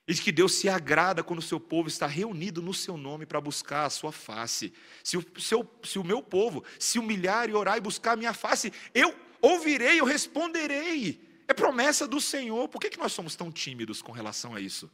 E 0.07 0.13
que 0.13 0.31
Deus 0.31 0.53
se 0.53 0.69
agrada 0.69 1.23
quando 1.23 1.39
o 1.39 1.41
seu 1.41 1.59
povo 1.59 1.87
está 1.87 2.05
reunido 2.05 2.61
no 2.61 2.73
seu 2.73 2.95
nome 2.95 3.25
para 3.25 3.41
buscar 3.41 3.85
a 3.85 3.89
sua 3.89 4.11
face. 4.11 4.71
Se 5.03 5.17
o, 5.17 5.25
seu, 5.39 5.67
se 5.83 5.97
o 5.97 6.03
meu 6.03 6.21
povo 6.21 6.63
se 6.79 6.99
humilhar 6.99 7.49
e 7.49 7.53
orar 7.53 7.77
e 7.77 7.81
buscar 7.81 8.11
a 8.11 8.15
minha 8.15 8.33
face, 8.33 8.71
eu 8.93 9.24
ouvirei, 9.53 9.99
eu 9.99 10.05
responderei. 10.05 11.21
É 11.47 11.53
promessa 11.53 12.07
do 12.07 12.19
Senhor. 12.19 12.67
Por 12.67 12.79
que, 12.79 12.89
que 12.89 12.97
nós 12.97 13.13
somos 13.13 13.35
tão 13.35 13.51
tímidos 13.51 14.01
com 14.01 14.11
relação 14.11 14.55
a 14.55 14.59
isso? 14.59 14.89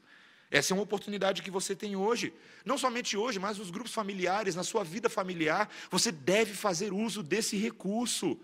Essa 0.49 0.73
é 0.73 0.75
uma 0.75 0.83
oportunidade 0.83 1.41
que 1.41 1.49
você 1.49 1.73
tem 1.73 1.95
hoje. 1.95 2.33
Não 2.65 2.77
somente 2.77 3.15
hoje, 3.15 3.39
mas 3.39 3.57
nos 3.57 3.71
grupos 3.71 3.93
familiares, 3.93 4.55
na 4.55 4.63
sua 4.63 4.83
vida 4.83 5.09
familiar. 5.09 5.69
Você 5.89 6.11
deve 6.11 6.53
fazer 6.53 6.91
uso 6.91 7.23
desse 7.23 7.55
recurso. 7.55 8.37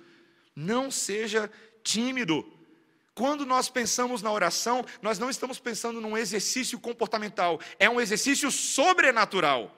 Não 0.55 0.89
seja 0.89 1.51
tímido. 1.83 2.45
Quando 3.13 3.45
nós 3.45 3.67
pensamos 3.67 4.21
na 4.21 4.31
oração, 4.31 4.85
nós 5.01 5.19
não 5.19 5.29
estamos 5.29 5.59
pensando 5.59 5.99
num 5.99 6.15
exercício 6.15 6.79
comportamental, 6.79 7.59
é 7.79 7.89
um 7.89 7.99
exercício 7.99 8.51
sobrenatural. 8.51 9.75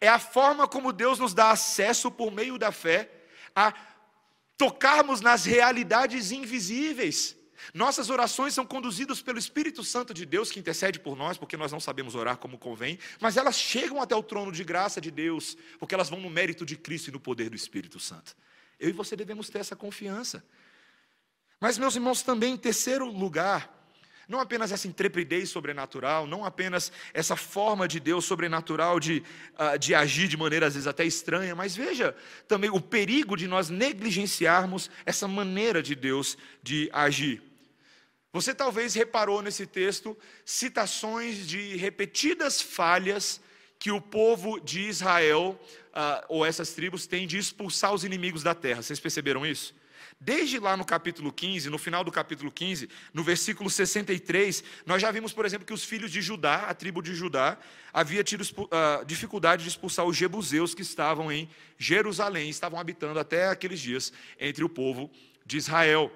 É 0.00 0.08
a 0.08 0.18
forma 0.18 0.68
como 0.68 0.92
Deus 0.92 1.18
nos 1.18 1.34
dá 1.34 1.50
acesso 1.50 2.08
por 2.08 2.30
meio 2.30 2.56
da 2.56 2.70
fé 2.70 3.10
a 3.54 3.74
tocarmos 4.56 5.20
nas 5.20 5.44
realidades 5.44 6.32
invisíveis. 6.32 7.36
Nossas 7.74 8.10
orações 8.10 8.54
são 8.54 8.64
conduzidas 8.64 9.20
pelo 9.20 9.38
Espírito 9.38 9.82
Santo 9.82 10.14
de 10.14 10.24
Deus, 10.24 10.50
que 10.50 10.58
intercede 10.60 11.00
por 11.00 11.16
nós, 11.16 11.36
porque 11.36 11.56
nós 11.56 11.72
não 11.72 11.80
sabemos 11.80 12.14
orar 12.14 12.36
como 12.36 12.58
convém, 12.58 12.98
mas 13.20 13.36
elas 13.36 13.56
chegam 13.56 14.00
até 14.00 14.14
o 14.14 14.22
trono 14.22 14.52
de 14.52 14.62
graça 14.62 15.00
de 15.00 15.10
Deus, 15.10 15.56
porque 15.78 15.94
elas 15.94 16.08
vão 16.08 16.20
no 16.20 16.30
mérito 16.30 16.64
de 16.64 16.76
Cristo 16.76 17.08
e 17.08 17.12
no 17.12 17.20
poder 17.20 17.50
do 17.50 17.56
Espírito 17.56 17.98
Santo. 17.98 18.36
Eu 18.78 18.90
e 18.90 18.92
você 18.92 19.16
devemos 19.16 19.48
ter 19.48 19.58
essa 19.58 19.74
confiança. 19.74 20.44
Mas, 21.58 21.78
meus 21.78 21.94
irmãos, 21.94 22.22
também 22.22 22.54
em 22.54 22.58
terceiro 22.58 23.06
lugar, 23.06 23.75
não 24.28 24.40
apenas 24.40 24.72
essa 24.72 24.88
intrepidez 24.88 25.50
sobrenatural, 25.50 26.26
não 26.26 26.44
apenas 26.44 26.90
essa 27.14 27.36
forma 27.36 27.86
de 27.86 28.00
Deus 28.00 28.24
sobrenatural 28.24 28.98
de, 28.98 29.22
uh, 29.54 29.78
de 29.78 29.94
agir 29.94 30.28
de 30.28 30.36
maneira 30.36 30.66
às 30.66 30.74
vezes 30.74 30.86
até 30.86 31.04
estranha, 31.04 31.54
mas 31.54 31.76
veja 31.76 32.14
também 32.48 32.70
o 32.70 32.80
perigo 32.80 33.36
de 33.36 33.46
nós 33.46 33.68
negligenciarmos 33.68 34.90
essa 35.04 35.28
maneira 35.28 35.82
de 35.82 35.94
Deus 35.94 36.36
de 36.62 36.90
agir. 36.92 37.42
Você 38.32 38.54
talvez 38.54 38.94
reparou 38.94 39.40
nesse 39.40 39.64
texto 39.64 40.16
citações 40.44 41.46
de 41.46 41.76
repetidas 41.76 42.60
falhas 42.60 43.40
que 43.78 43.90
o 43.90 44.00
povo 44.00 44.58
de 44.60 44.80
Israel, 44.80 45.58
uh, 45.88 46.24
ou 46.28 46.44
essas 46.44 46.72
tribos, 46.72 47.06
têm 47.06 47.26
de 47.26 47.38
expulsar 47.38 47.94
os 47.94 48.04
inimigos 48.04 48.42
da 48.42 48.54
terra. 48.54 48.82
Vocês 48.82 48.98
perceberam 49.00 49.46
isso? 49.46 49.74
Desde 50.18 50.58
lá 50.58 50.76
no 50.78 50.84
capítulo 50.84 51.30
15, 51.30 51.68
no 51.68 51.76
final 51.76 52.02
do 52.02 52.10
capítulo 52.10 52.50
15, 52.50 52.88
no 53.12 53.22
versículo 53.22 53.68
63, 53.68 54.64
nós 54.86 55.02
já 55.02 55.10
vimos, 55.10 55.32
por 55.34 55.44
exemplo, 55.44 55.66
que 55.66 55.74
os 55.74 55.84
filhos 55.84 56.10
de 56.10 56.22
Judá, 56.22 56.64
a 56.68 56.74
tribo 56.74 57.02
de 57.02 57.14
Judá, 57.14 57.58
havia 57.92 58.24
tido 58.24 58.40
uh, 58.40 59.04
dificuldade 59.04 59.62
de 59.62 59.68
expulsar 59.68 60.06
os 60.06 60.16
jebuseus 60.16 60.74
que 60.74 60.80
estavam 60.80 61.30
em 61.30 61.50
Jerusalém, 61.76 62.48
estavam 62.48 62.80
habitando 62.80 63.18
até 63.18 63.48
aqueles 63.48 63.78
dias 63.78 64.10
entre 64.40 64.64
o 64.64 64.70
povo 64.70 65.10
de 65.44 65.58
Israel. 65.58 66.10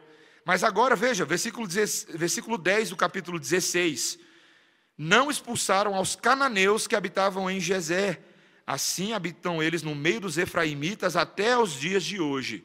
Mas 0.46 0.64
agora, 0.64 0.96
veja, 0.96 1.26
versículo 1.26 1.68
10, 1.68 2.06
versículo 2.14 2.56
10 2.56 2.88
do 2.90 2.96
capítulo 2.96 3.38
16. 3.38 4.18
Não 4.96 5.30
expulsaram 5.30 5.94
aos 5.94 6.16
cananeus 6.16 6.86
que 6.86 6.96
habitavam 6.96 7.50
em 7.50 7.60
Gezer. 7.60 8.18
Assim 8.66 9.12
habitam 9.12 9.62
eles 9.62 9.82
no 9.82 9.94
meio 9.94 10.20
dos 10.20 10.38
efraimitas 10.38 11.16
até 11.16 11.58
os 11.58 11.74
dias 11.74 12.02
de 12.02 12.18
hoje 12.18 12.64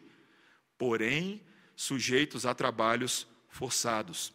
porém 0.78 1.42
sujeitos 1.76 2.46
a 2.46 2.54
trabalhos 2.54 3.28
forçados. 3.50 4.34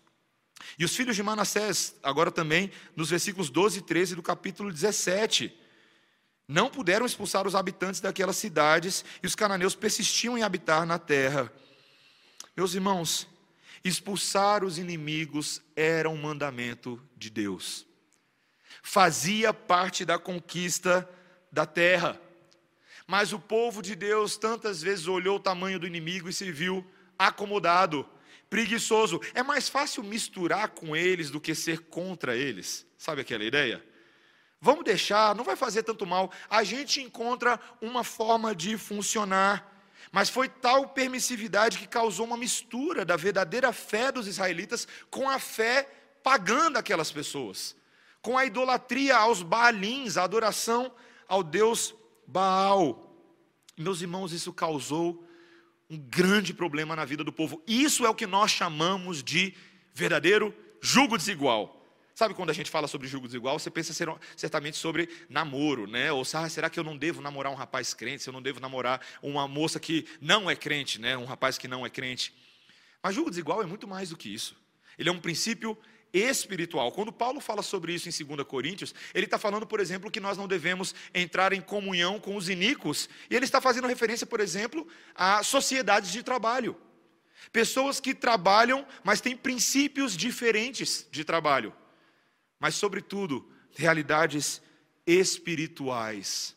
E 0.79 0.85
os 0.85 0.95
filhos 0.95 1.17
de 1.17 1.23
Manassés, 1.23 1.95
agora 2.03 2.31
também, 2.31 2.71
nos 2.95 3.11
versículos 3.11 3.51
12 3.51 3.79
e 3.79 3.83
13 3.83 4.15
do 4.15 4.23
capítulo 4.23 4.73
17, 4.73 5.53
não 6.47 6.69
puderam 6.69 7.07
expulsar 7.07 7.47
os 7.47 7.55
habitantes 7.55 8.01
daquelas 8.01 8.37
cidades 8.37 9.05
e 9.23 9.27
os 9.27 9.35
cananeus 9.35 9.75
persistiam 9.75 10.37
em 10.37 10.43
habitar 10.43 10.85
na 10.85 10.99
terra. 10.99 11.53
Meus 12.57 12.75
irmãos, 12.75 13.27
expulsar 13.85 14.65
os 14.65 14.77
inimigos 14.77 15.63
era 15.75 16.11
um 16.11 16.17
mandamento 16.17 17.01
de 17.17 17.31
Deus, 17.31 17.87
fazia 18.83 19.55
parte 19.55 20.05
da 20.05 20.19
conquista 20.19 21.09
da 21.51 21.65
terra. 21.65 22.21
Mas 23.11 23.33
o 23.33 23.41
povo 23.41 23.83
de 23.83 23.97
Deus 23.97 24.37
tantas 24.37 24.81
vezes 24.81 25.09
olhou 25.09 25.39
o 25.39 25.41
tamanho 25.41 25.81
do 25.81 25.87
inimigo 25.87 26.29
e 26.29 26.33
se 26.33 26.53
viu 26.53 26.87
acomodado, 27.19 28.09
preguiçoso. 28.49 29.21
É 29.35 29.43
mais 29.43 29.69
fácil 29.69 30.05
misturar 30.05 30.69
com 30.69 30.95
eles 30.95 31.29
do 31.29 31.41
que 31.41 31.53
ser 31.53 31.81
contra 31.87 32.37
eles. 32.37 32.87
Sabe 32.97 33.23
aquela 33.23 33.43
ideia? 33.43 33.85
Vamos 34.61 34.85
deixar, 34.85 35.35
não 35.35 35.43
vai 35.43 35.57
fazer 35.57 35.83
tanto 35.83 36.07
mal. 36.07 36.31
A 36.49 36.63
gente 36.63 37.03
encontra 37.03 37.59
uma 37.83 38.05
forma 38.05 38.55
de 38.55 38.79
funcionar. 38.79 39.83
Mas 40.13 40.31
foi 40.31 40.49
tal 40.49 40.91
permissividade 40.91 41.79
que 41.79 41.89
causou 41.89 42.25
uma 42.25 42.37
mistura 42.37 43.05
da 43.05 43.17
verdadeira 43.17 43.73
fé 43.73 44.13
dos 44.13 44.29
israelitas 44.29 44.87
com 45.11 45.29
a 45.29 45.41
fé 45.41 45.91
pagã 46.23 46.71
daquelas 46.71 47.11
pessoas, 47.11 47.75
com 48.23 48.39
a 48.39 48.47
idolatria 48.47 49.17
aos 49.17 49.43
Baalins, 49.43 50.17
a 50.17 50.23
adoração 50.23 50.95
ao 51.27 51.43
Deus 51.43 51.93
Baal. 52.31 53.13
Meus 53.77 54.01
irmãos, 54.01 54.33
isso 54.33 54.53
causou 54.53 55.27
um 55.89 55.99
grande 55.99 56.55
problema 56.55 56.95
na 56.95 57.05
vida 57.05 57.25
do 57.25 57.33
povo. 57.33 57.61
Isso 57.67 58.07
é 58.07 58.09
o 58.09 58.15
que 58.15 58.27
nós 58.27 58.53
chamamos 58.53 59.23
de 59.23 59.55
verdadeiro 59.93 60.55
julgo 60.81 61.19
desigual. 61.19 61.77
Sabe 62.15 62.35
quando 62.35 62.51
a 62.51 62.53
gente 62.53 62.71
fala 62.71 62.87
sobre 62.87 63.09
julgo 63.09 63.27
desigual, 63.27 63.59
você 63.59 63.71
pensa 63.71 63.93
certamente 64.37 64.77
sobre 64.77 65.09
namoro, 65.29 65.87
né? 65.87 66.13
Ou 66.13 66.23
ah, 66.35 66.49
será 66.49 66.71
que 66.71 66.79
eu 66.79 66.85
não 66.85 66.97
devo 66.97 67.21
namorar 67.21 67.51
um 67.51 67.57
rapaz 67.57 67.95
crente? 67.95 68.23
Se 68.23 68.29
eu 68.29 68.33
não 68.33 68.43
devo 68.43 68.61
namorar 68.61 69.01
uma 69.23 69.49
moça 69.49 69.81
que 69.81 70.07
não 70.21 70.49
é 70.49 70.55
crente, 70.55 71.01
né? 71.01 71.17
Um 71.17 71.25
rapaz 71.25 71.59
que 71.59 71.67
não 71.67 71.85
é 71.85 71.91
crente. 71.91 72.33
Mas 73.03 73.15
julgo 73.15 73.31
desigual 73.31 73.63
é 73.63 73.67
muito 73.67 73.89
mais 73.89 74.11
do 74.11 74.17
que 74.17 74.33
isso. 74.33 74.55
Ele 74.99 75.09
é 75.09 75.13
um 75.13 75.21
princípio 75.21 75.77
espiritual. 76.13 76.93
Quando 76.93 77.13
Paulo 77.13 77.41
fala 77.41 77.63
sobre 77.63 77.95
isso 77.95 78.09
em 78.09 78.27
2 78.27 78.47
Coríntios, 78.47 78.95
ele 79.15 79.27
está 79.27 79.39
falando, 79.39 79.67
por 79.67 79.81
exemplo, 79.81 80.11
que 80.11 80.21
nós 80.21 80.37
não 80.37 80.49
devemos 80.49 80.95
entrar 81.15 81.53
em 81.53 81.61
comunhão 81.61 82.19
com 82.19 82.37
os 82.37 82.49
iníquos, 82.49 83.09
e 83.29 83.37
ele 83.37 83.45
está 83.45 83.61
fazendo 83.61 83.87
referência, 83.87 84.27
por 84.27 84.41
exemplo, 84.41 84.87
a 85.15 85.43
sociedades 85.43 86.11
de 86.13 86.23
trabalho. 86.23 86.77
Pessoas 87.53 88.01
que 88.01 88.15
trabalham, 88.15 88.87
mas 89.03 89.21
têm 89.21 89.37
princípios 89.37 90.17
diferentes 90.17 91.07
de 91.11 91.25
trabalho. 91.25 91.75
Mas, 92.59 92.75
sobretudo, 92.75 93.51
realidades 93.73 94.61
espirituais. 95.07 96.55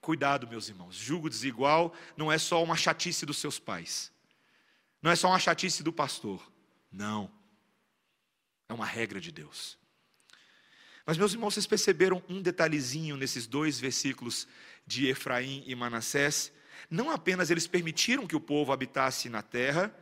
Cuidado, 0.00 0.46
meus 0.46 0.68
irmãos. 0.68 0.94
Julgo 0.94 1.28
desigual 1.28 1.92
não 2.16 2.30
é 2.30 2.38
só 2.38 2.62
uma 2.62 2.76
chatice 2.76 3.26
dos 3.26 3.38
seus 3.38 3.58
pais. 3.58 4.12
Não 5.02 5.10
é 5.10 5.16
só 5.16 5.28
uma 5.28 5.38
chatice 5.38 5.82
do 5.82 5.92
pastor. 5.92 6.40
Não. 6.90 7.30
É 8.68 8.74
uma 8.74 8.86
regra 8.86 9.20
de 9.20 9.30
Deus. 9.30 9.78
Mas, 11.04 11.16
meus 11.16 11.32
irmãos, 11.32 11.54
vocês 11.54 11.66
perceberam 11.66 12.22
um 12.28 12.42
detalhezinho 12.42 13.16
nesses 13.16 13.46
dois 13.46 13.78
versículos 13.78 14.48
de 14.86 15.06
Efraim 15.06 15.62
e 15.66 15.74
Manassés? 15.74 16.52
não 16.90 17.10
apenas 17.10 17.50
eles 17.50 17.66
permitiram 17.66 18.26
que 18.26 18.36
o 18.36 18.40
povo 18.40 18.72
habitasse 18.72 19.28
na 19.28 19.42
terra, 19.42 19.94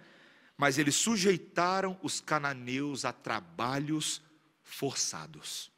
mas 0.57 0.79
eles 0.79 0.95
sujeitaram 0.95 1.99
os 2.03 2.21
cananeus 2.21 3.05
a 3.05 3.13
trabalhos 3.13 4.23
forçados. 4.63 5.71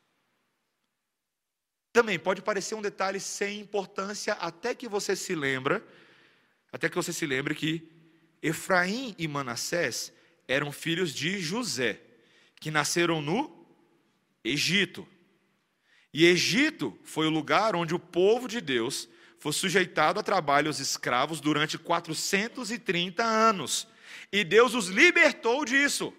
Também 1.93 2.19
pode 2.19 2.43
parecer 2.43 2.75
um 2.75 2.83
detalhe 2.83 3.19
sem 3.19 3.61
importância, 3.61 4.35
até 4.35 4.75
que 4.75 4.89
você 4.89 5.17
se 5.17 5.35
lembra, 5.35 5.83
até 6.71 6.89
que 6.89 6.97
você 6.97 7.13
se 7.13 7.27
lembre 7.27 7.55
que 7.55 7.91
Efraim 8.43 9.15
e 9.19 9.27
Manassés 9.27 10.13
eram 10.47 10.71
filhos 10.71 11.15
de 11.15 11.41
José, 11.41 12.01
que 12.61 12.71
nasceram 12.71 13.21
no 13.21 13.67
Egito. 14.45 15.07
E 16.13 16.25
Egito 16.25 16.99
foi 17.05 17.27
o 17.27 17.31
lugar 17.31 17.77
onde 17.77 17.95
o 17.95 17.99
povo 17.99 18.49
de 18.49 18.61
Deus 18.61 19.09
foi 19.39 19.53
sujeitado 19.53 20.19
a 20.19 20.23
trabalhos 20.23 20.81
escravos 20.81 21.41
durante 21.41 21.77
430 21.77 23.23
anos. 23.23 23.87
E 24.33 24.43
Deus 24.43 24.75
os 24.75 24.89
libertou 24.89 25.65
disso. 25.65 26.13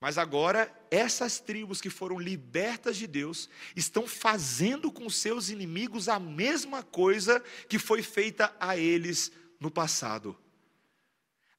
Mas 0.00 0.18
agora, 0.18 0.70
essas 0.90 1.40
tribos 1.40 1.80
que 1.80 1.88
foram 1.88 2.18
libertas 2.18 2.96
de 2.96 3.06
Deus 3.06 3.48
estão 3.74 4.06
fazendo 4.06 4.92
com 4.92 5.08
seus 5.08 5.48
inimigos 5.48 6.08
a 6.08 6.20
mesma 6.20 6.82
coisa 6.82 7.42
que 7.68 7.78
foi 7.78 8.02
feita 8.02 8.54
a 8.60 8.76
eles 8.76 9.32
no 9.58 9.70
passado. 9.70 10.38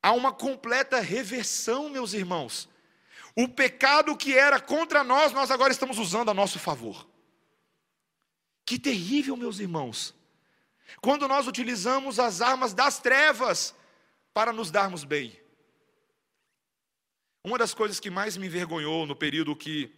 Há 0.02 0.12
uma 0.12 0.32
completa 0.32 1.00
reversão, 1.00 1.90
meus 1.90 2.14
irmãos. 2.14 2.70
O 3.40 3.48
pecado 3.48 4.18
que 4.18 4.36
era 4.36 4.60
contra 4.60 5.04
nós, 5.04 5.32
nós 5.32 5.52
agora 5.52 5.72
estamos 5.72 6.00
usando 6.00 6.30
a 6.30 6.34
nosso 6.34 6.58
favor. 6.58 7.08
Que 8.66 8.80
terrível, 8.80 9.38
meus 9.38 9.60
irmãos. 9.60 10.16
Quando 11.00 11.28
nós 11.28 11.46
utilizamos 11.46 12.18
as 12.18 12.42
armas 12.42 12.74
das 12.74 12.98
trevas 12.98 13.76
para 14.34 14.52
nos 14.52 14.72
darmos 14.72 15.04
bem. 15.04 15.40
Uma 17.44 17.60
das 17.60 17.76
coisas 17.76 18.00
que 18.00 18.10
mais 18.10 18.36
me 18.36 18.48
envergonhou 18.48 19.06
no 19.06 19.16
período 19.16 19.56
que 19.56 19.97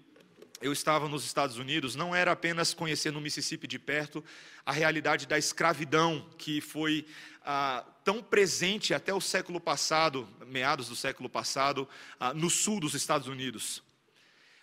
eu 0.61 0.73
estava 0.73 1.07
nos 1.07 1.25
Estados 1.25 1.57
Unidos 1.57 1.95
não 1.95 2.15
era 2.15 2.31
apenas 2.31 2.73
conhecer 2.73 3.11
no 3.11 3.21
Mississippi 3.21 3.67
de 3.67 3.79
perto 3.79 4.23
a 4.65 4.71
realidade 4.71 5.25
da 5.25 5.37
escravidão 5.37 6.29
que 6.37 6.61
foi 6.61 7.05
ah, 7.43 7.85
tão 8.03 8.21
presente 8.21 8.93
até 8.93 9.13
o 9.13 9.21
século 9.21 9.59
passado, 9.59 10.27
meados 10.47 10.89
do 10.89 10.95
século 10.95 11.29
passado, 11.29 11.87
ah, 12.19 12.33
no 12.33 12.49
sul 12.49 12.79
dos 12.79 12.93
Estados 12.93 13.27
Unidos. 13.27 13.83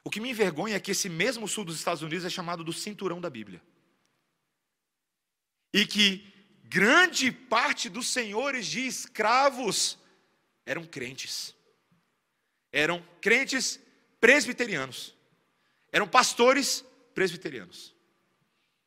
O 0.04 0.11
que 0.11 0.20
me 0.20 0.30
envergonha 0.30 0.76
é 0.76 0.80
que 0.80 0.92
esse 0.92 1.09
mesmo 1.09 1.48
sul 1.48 1.64
dos 1.64 1.76
Estados 1.76 2.02
Unidos 2.02 2.24
é 2.24 2.30
chamado 2.30 2.62
do 2.62 2.72
cinturão 2.72 3.20
da 3.20 3.30
Bíblia. 3.30 3.61
E 5.72 5.85
que 5.87 6.32
grande 6.64 7.32
parte 7.32 7.88
dos 7.88 8.09
senhores 8.09 8.66
de 8.66 8.87
escravos 8.87 9.98
eram 10.64 10.85
crentes 10.85 11.56
eram 12.76 13.02
crentes 13.22 13.80
presbiterianos, 14.20 15.15
eram 15.92 16.09
pastores 16.09 16.85
presbiterianos. 17.14 17.94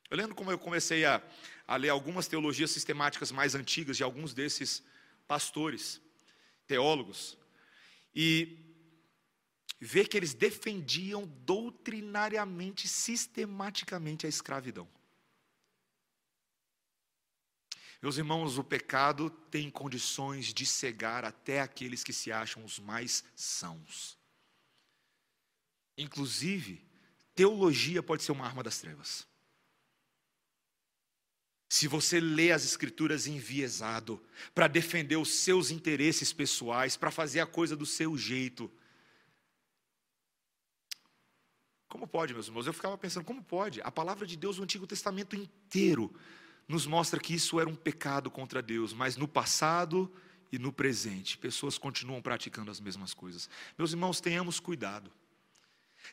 Eu 0.09 0.17
lembro 0.17 0.35
como 0.35 0.51
eu 0.51 0.57
comecei 0.57 1.05
a, 1.05 1.21
a 1.67 1.75
ler 1.75 1.89
algumas 1.89 2.27
teologias 2.27 2.71
sistemáticas 2.71 3.31
mais 3.31 3.55
antigas 3.55 3.97
de 3.97 4.03
alguns 4.03 4.33
desses 4.33 4.83
pastores, 5.27 6.01
teólogos, 6.65 7.37
e 8.13 8.57
ver 9.79 10.07
que 10.07 10.17
eles 10.17 10.33
defendiam 10.33 11.25
doutrinariamente, 11.45 12.87
sistematicamente 12.87 14.25
a 14.25 14.29
escravidão. 14.29 14.87
Meus 18.01 18.17
irmãos, 18.17 18.57
o 18.57 18.63
pecado 18.63 19.29
tem 19.29 19.69
condições 19.69 20.53
de 20.53 20.65
cegar 20.65 21.25
até 21.25 21.59
aqueles 21.59 22.03
que 22.03 22.13
se 22.13 22.31
acham 22.31 22.63
os 22.63 22.79
mais 22.79 23.23
sãos. 23.35 24.17
Inclusive, 25.97 26.88
teologia 27.39 28.03
pode 28.03 28.21
ser 28.21 28.33
uma 28.33 28.45
arma 28.45 28.61
das 28.61 28.79
trevas. 28.79 29.25
Se 31.69 31.87
você 31.87 32.19
lê 32.19 32.51
as 32.51 32.65
Escrituras 32.65 33.27
enviesado, 33.27 34.21
para 34.53 34.67
defender 34.67 35.15
os 35.15 35.35
seus 35.35 35.71
interesses 35.71 36.33
pessoais, 36.33 36.97
para 36.97 37.09
fazer 37.09 37.39
a 37.39 37.45
coisa 37.45 37.77
do 37.77 37.85
seu 37.85 38.17
jeito. 38.17 38.69
Como 41.87 42.05
pode, 42.05 42.33
meus 42.33 42.47
irmãos? 42.47 42.67
Eu 42.67 42.73
ficava 42.73 42.97
pensando, 42.97 43.23
como 43.23 43.41
pode? 43.41 43.81
A 43.83 43.91
palavra 43.91 44.27
de 44.27 44.35
Deus, 44.35 44.59
o 44.59 44.63
Antigo 44.63 44.85
Testamento 44.85 45.33
inteiro, 45.33 46.13
nos 46.67 46.85
mostra 46.85 47.21
que 47.21 47.33
isso 47.33 47.57
era 47.57 47.69
um 47.69 47.75
pecado 47.75 48.29
contra 48.29 48.61
Deus, 48.61 48.91
mas 48.91 49.15
no 49.15 49.29
passado 49.29 50.13
e 50.51 50.59
no 50.59 50.73
presente, 50.73 51.37
pessoas 51.37 51.77
continuam 51.77 52.21
praticando 52.21 52.69
as 52.69 52.81
mesmas 52.81 53.13
coisas. 53.13 53.49
Meus 53.77 53.91
irmãos, 53.91 54.19
tenhamos 54.19 54.59
cuidado. 54.59 55.09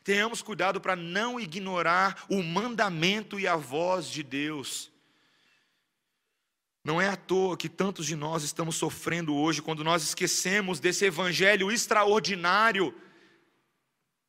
Tenhamos 0.03 0.41
cuidado 0.41 0.79
para 0.79 0.95
não 0.95 1.39
ignorar 1.39 2.25
o 2.29 2.41
mandamento 2.41 3.39
e 3.39 3.47
a 3.47 3.55
voz 3.55 4.07
de 4.07 4.23
Deus. 4.23 4.91
Não 6.83 7.01
é 7.01 7.09
à 7.09 7.17
toa 7.17 7.57
que 7.57 7.67
tantos 7.67 8.05
de 8.05 8.15
nós 8.15 8.43
estamos 8.43 8.77
sofrendo 8.77 9.35
hoje 9.35 9.61
quando 9.61 9.83
nós 9.83 10.03
esquecemos 10.03 10.79
desse 10.79 11.05
evangelho 11.05 11.71
extraordinário 11.71 12.95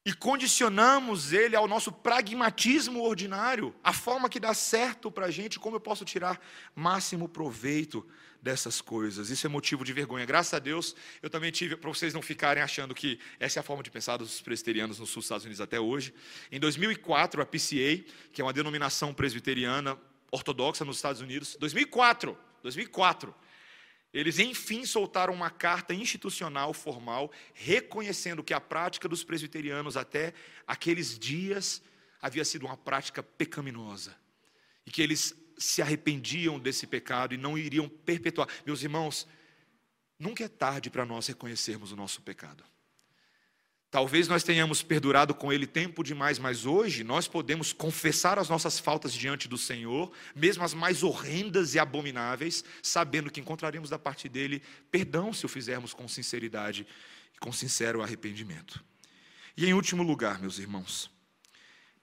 e 0.04 0.12
condicionamos 0.12 1.33
ele 1.33 1.54
ao 1.54 1.68
nosso 1.68 1.92
pragmatismo 1.92 3.02
ordinário, 3.02 3.74
a 3.85 3.92
forma 3.92 4.28
que 4.28 4.40
dá 4.40 4.54
certo 4.54 5.11
para 5.11 5.26
a 5.26 5.31
gente, 5.31 5.59
como 5.59 5.76
eu 5.76 5.81
posso 5.81 6.04
tirar 6.04 6.40
máximo 6.74 7.28
proveito 7.28 8.04
dessas 8.40 8.81
coisas. 8.81 9.31
Isso 9.31 9.46
é 9.46 9.51
motivo 9.51 9.85
de 9.85 9.92
vergonha. 9.92 10.24
Graças 10.24 10.55
a 10.55 10.59
Deus, 10.59 10.94
eu 11.22 11.29
também 11.29 11.51
tive, 11.51 11.77
para 11.77 11.88
vocês 11.88 12.14
não 12.14 12.22
ficarem 12.22 12.62
achando 12.62 12.94
que 12.94 13.18
essa 13.38 13.59
é 13.59 13.61
a 13.61 13.62
forma 13.62 13.83
de 13.83 13.90
pensar 13.90 14.16
dos 14.16 14.40
presbiterianos 14.40 14.98
no 14.98 15.07
sul 15.07 15.20
dos 15.20 15.27
Estados 15.27 15.44
Unidos 15.44 15.61
até 15.61 15.81
hoje. 15.81 16.14
Em 16.51 16.61
2004, 16.61 17.42
a 17.42 17.46
PCA, 17.46 18.05
que 18.33 18.40
é 18.40 18.44
uma 18.44 18.53
denominação 18.53 19.12
presbiteriana 19.12 19.98
ortodoxa 20.31 20.85
nos 20.85 20.96
Estados 20.96 21.20
Unidos, 21.20 21.57
2004, 21.59 22.37
2004 22.62 23.35
eles, 24.12 24.38
enfim, 24.38 24.87
soltaram 24.87 25.35
uma 25.35 25.51
carta 25.51 25.92
institucional 25.92 26.72
formal 26.72 27.31
reconhecendo 27.53 28.42
que 28.42 28.55
a 28.55 28.61
prática 28.61 29.09
dos 29.09 29.22
presbiterianos 29.22 29.96
até 29.96 30.33
aqueles 30.66 31.18
dias 31.18 31.83
havia 32.20 32.44
sido 32.44 32.64
uma 32.64 32.77
prática 32.77 33.22
pecaminosa 33.22 34.16
e 34.87 34.90
que 34.90 35.03
eles 35.03 35.37
se 35.59 35.83
arrependiam 35.83 36.59
desse 36.59 36.87
pecado 36.87 37.35
e 37.35 37.37
não 37.37 37.59
iriam 37.59 37.88
perpetuar. 37.88 38.49
Meus 38.64 38.83
irmãos, 38.83 39.27
nunca 40.18 40.44
é 40.44 40.49
tarde 40.49 40.88
para 40.88 41.05
nós 41.05 41.27
reconhecermos 41.27 41.92
o 41.92 41.97
nosso 41.97 42.23
pecado. 42.23 42.64
Talvez 43.90 44.29
nós 44.29 44.44
tenhamos 44.44 44.83
perdurado 44.83 45.35
com 45.35 45.51
Ele 45.51 45.66
tempo 45.66 46.05
demais, 46.05 46.38
mas 46.38 46.66
hoje 46.66 47.03
nós 47.03 47.27
podemos 47.27 47.73
confessar 47.73 48.38
as 48.38 48.49
nossas 48.49 48.79
faltas 48.79 49.14
diante 49.14 49.49
do 49.49 49.57
Senhor, 49.57 50.12
mesmo 50.37 50.62
as 50.62 50.75
mais 50.75 51.03
horrendas 51.03 51.75
e 51.75 51.79
abomináveis, 51.79 52.62
sabendo 52.83 53.31
que 53.31 53.40
encontraremos 53.40 53.88
da 53.88 53.99
parte 53.99 54.29
dele 54.29 54.62
perdão 54.90 55.33
se 55.33 55.47
o 55.47 55.49
fizermos 55.49 55.94
com 55.94 56.07
sinceridade 56.07 56.87
e 57.35 57.38
com 57.38 57.51
sincero 57.51 58.03
arrependimento. 58.03 58.85
E 59.57 59.64
em 59.64 59.73
último 59.73 60.03
lugar, 60.03 60.38
meus 60.38 60.59
irmãos, 60.59 61.11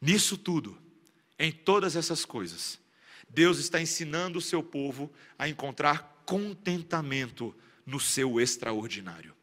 nisso 0.01 0.39
tudo, 0.39 0.75
em 1.37 1.51
todas 1.51 1.95
essas 1.95 2.25
coisas, 2.25 2.79
Deus 3.29 3.59
está 3.59 3.81
ensinando 3.81 4.39
o 4.39 4.41
seu 4.41 4.63
povo 4.63 5.11
a 5.37 5.47
encontrar 5.47 6.23
contentamento 6.25 7.55
no 7.85 7.99
seu 7.99 8.39
extraordinário. 8.39 9.35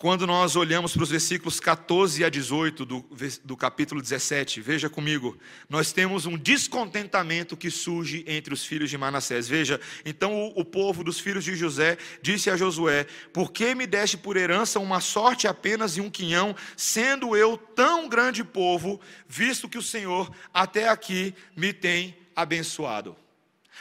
Quando 0.00 0.26
nós 0.26 0.56
olhamos 0.56 0.94
para 0.94 1.02
os 1.02 1.10
versículos 1.10 1.60
14 1.60 2.24
a 2.24 2.30
18 2.30 2.86
do, 2.86 3.06
do 3.44 3.54
capítulo 3.54 4.00
17, 4.00 4.58
veja 4.62 4.88
comigo, 4.88 5.36
nós 5.68 5.92
temos 5.92 6.24
um 6.24 6.38
descontentamento 6.38 7.54
que 7.54 7.70
surge 7.70 8.24
entre 8.26 8.54
os 8.54 8.64
filhos 8.64 8.88
de 8.88 8.96
Manassés. 8.96 9.46
Veja, 9.46 9.78
então 10.02 10.32
o, 10.32 10.60
o 10.60 10.64
povo 10.64 11.04
dos 11.04 11.20
filhos 11.20 11.44
de 11.44 11.54
José 11.54 11.98
disse 12.22 12.48
a 12.48 12.56
Josué: 12.56 13.06
Por 13.30 13.52
que 13.52 13.74
me 13.74 13.86
deste 13.86 14.16
por 14.16 14.38
herança 14.38 14.80
uma 14.80 15.02
sorte 15.02 15.46
apenas 15.46 15.98
e 15.98 16.00
um 16.00 16.08
quinhão, 16.08 16.56
sendo 16.78 17.36
eu 17.36 17.58
tão 17.58 18.08
grande 18.08 18.42
povo, 18.42 18.98
visto 19.28 19.68
que 19.68 19.76
o 19.76 19.82
Senhor 19.82 20.34
até 20.50 20.88
aqui 20.88 21.34
me 21.54 21.74
tem 21.74 22.16
abençoado? 22.34 23.14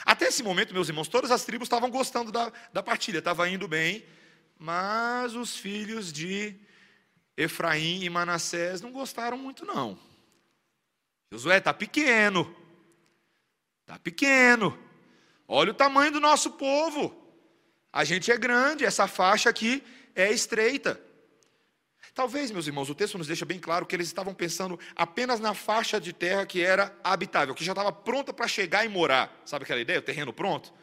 Até 0.05 0.27
esse 0.27 0.43
momento, 0.43 0.73
meus 0.73 0.89
irmãos, 0.89 1.07
todas 1.07 1.31
as 1.31 1.45
tribos 1.45 1.67
estavam 1.67 1.89
gostando 1.89 2.29
da, 2.29 2.51
da 2.73 2.83
partilha, 2.83 3.19
estava 3.19 3.47
indo 3.49 3.69
bem 3.69 4.03
mas 4.59 5.35
os 5.35 5.55
filhos 5.55 6.11
de 6.11 6.53
Efraim 7.37 8.03
e 8.03 8.09
Manassés 8.09 8.81
não 8.81 8.91
gostaram 8.91 9.37
muito, 9.37 9.65
não. 9.65 9.97
Josué 11.31 11.59
está 11.59 11.73
pequeno. 11.73 12.53
Está 13.81 13.97
pequeno. 13.97 14.77
Olha 15.47 15.71
o 15.71 15.73
tamanho 15.73 16.11
do 16.11 16.19
nosso 16.19 16.51
povo. 16.51 17.15
A 17.91 18.03
gente 18.03 18.29
é 18.31 18.37
grande, 18.37 18.83
essa 18.83 19.07
faixa 19.07 19.49
aqui 19.49 19.81
é 20.13 20.31
estreita. 20.31 20.99
Talvez, 22.13 22.51
meus 22.51 22.67
irmãos, 22.67 22.89
o 22.89 22.95
texto 22.95 23.17
nos 23.17 23.27
deixa 23.27 23.45
bem 23.45 23.59
claro 23.59 23.85
que 23.85 23.95
eles 23.95 24.07
estavam 24.07 24.33
pensando 24.33 24.77
apenas 24.93 25.39
na 25.39 25.53
faixa 25.53 26.01
de 26.01 26.11
terra 26.11 26.45
que 26.45 26.61
era 26.61 26.93
habitável, 27.01 27.55
que 27.55 27.63
já 27.63 27.71
estava 27.71 27.93
pronta 27.93 28.33
para 28.33 28.47
chegar 28.47 28.83
e 28.83 28.89
morar. 28.89 29.41
Sabe 29.45 29.63
aquela 29.63 29.79
ideia? 29.79 29.99
O 29.99 30.03
terreno 30.03 30.33
pronto? 30.33 30.73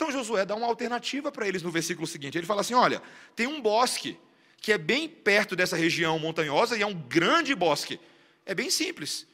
Então 0.00 0.10
Josué 0.10 0.46
dá 0.46 0.54
uma 0.54 0.66
alternativa 0.66 1.30
para 1.30 1.46
eles 1.46 1.62
no 1.62 1.70
versículo 1.70 2.06
seguinte. 2.06 2.38
Ele 2.38 2.46
fala 2.46 2.62
assim: 2.62 2.72
olha, 2.72 3.02
tem 3.36 3.46
um 3.46 3.60
bosque 3.60 4.18
que 4.56 4.72
é 4.72 4.78
bem 4.78 5.06
perto 5.06 5.54
dessa 5.54 5.76
região 5.76 6.18
montanhosa 6.18 6.74
e 6.74 6.80
é 6.80 6.86
um 6.86 6.94
grande 6.94 7.54
bosque. 7.54 8.00
É 8.46 8.54
bem 8.54 8.70
simples. 8.70 9.26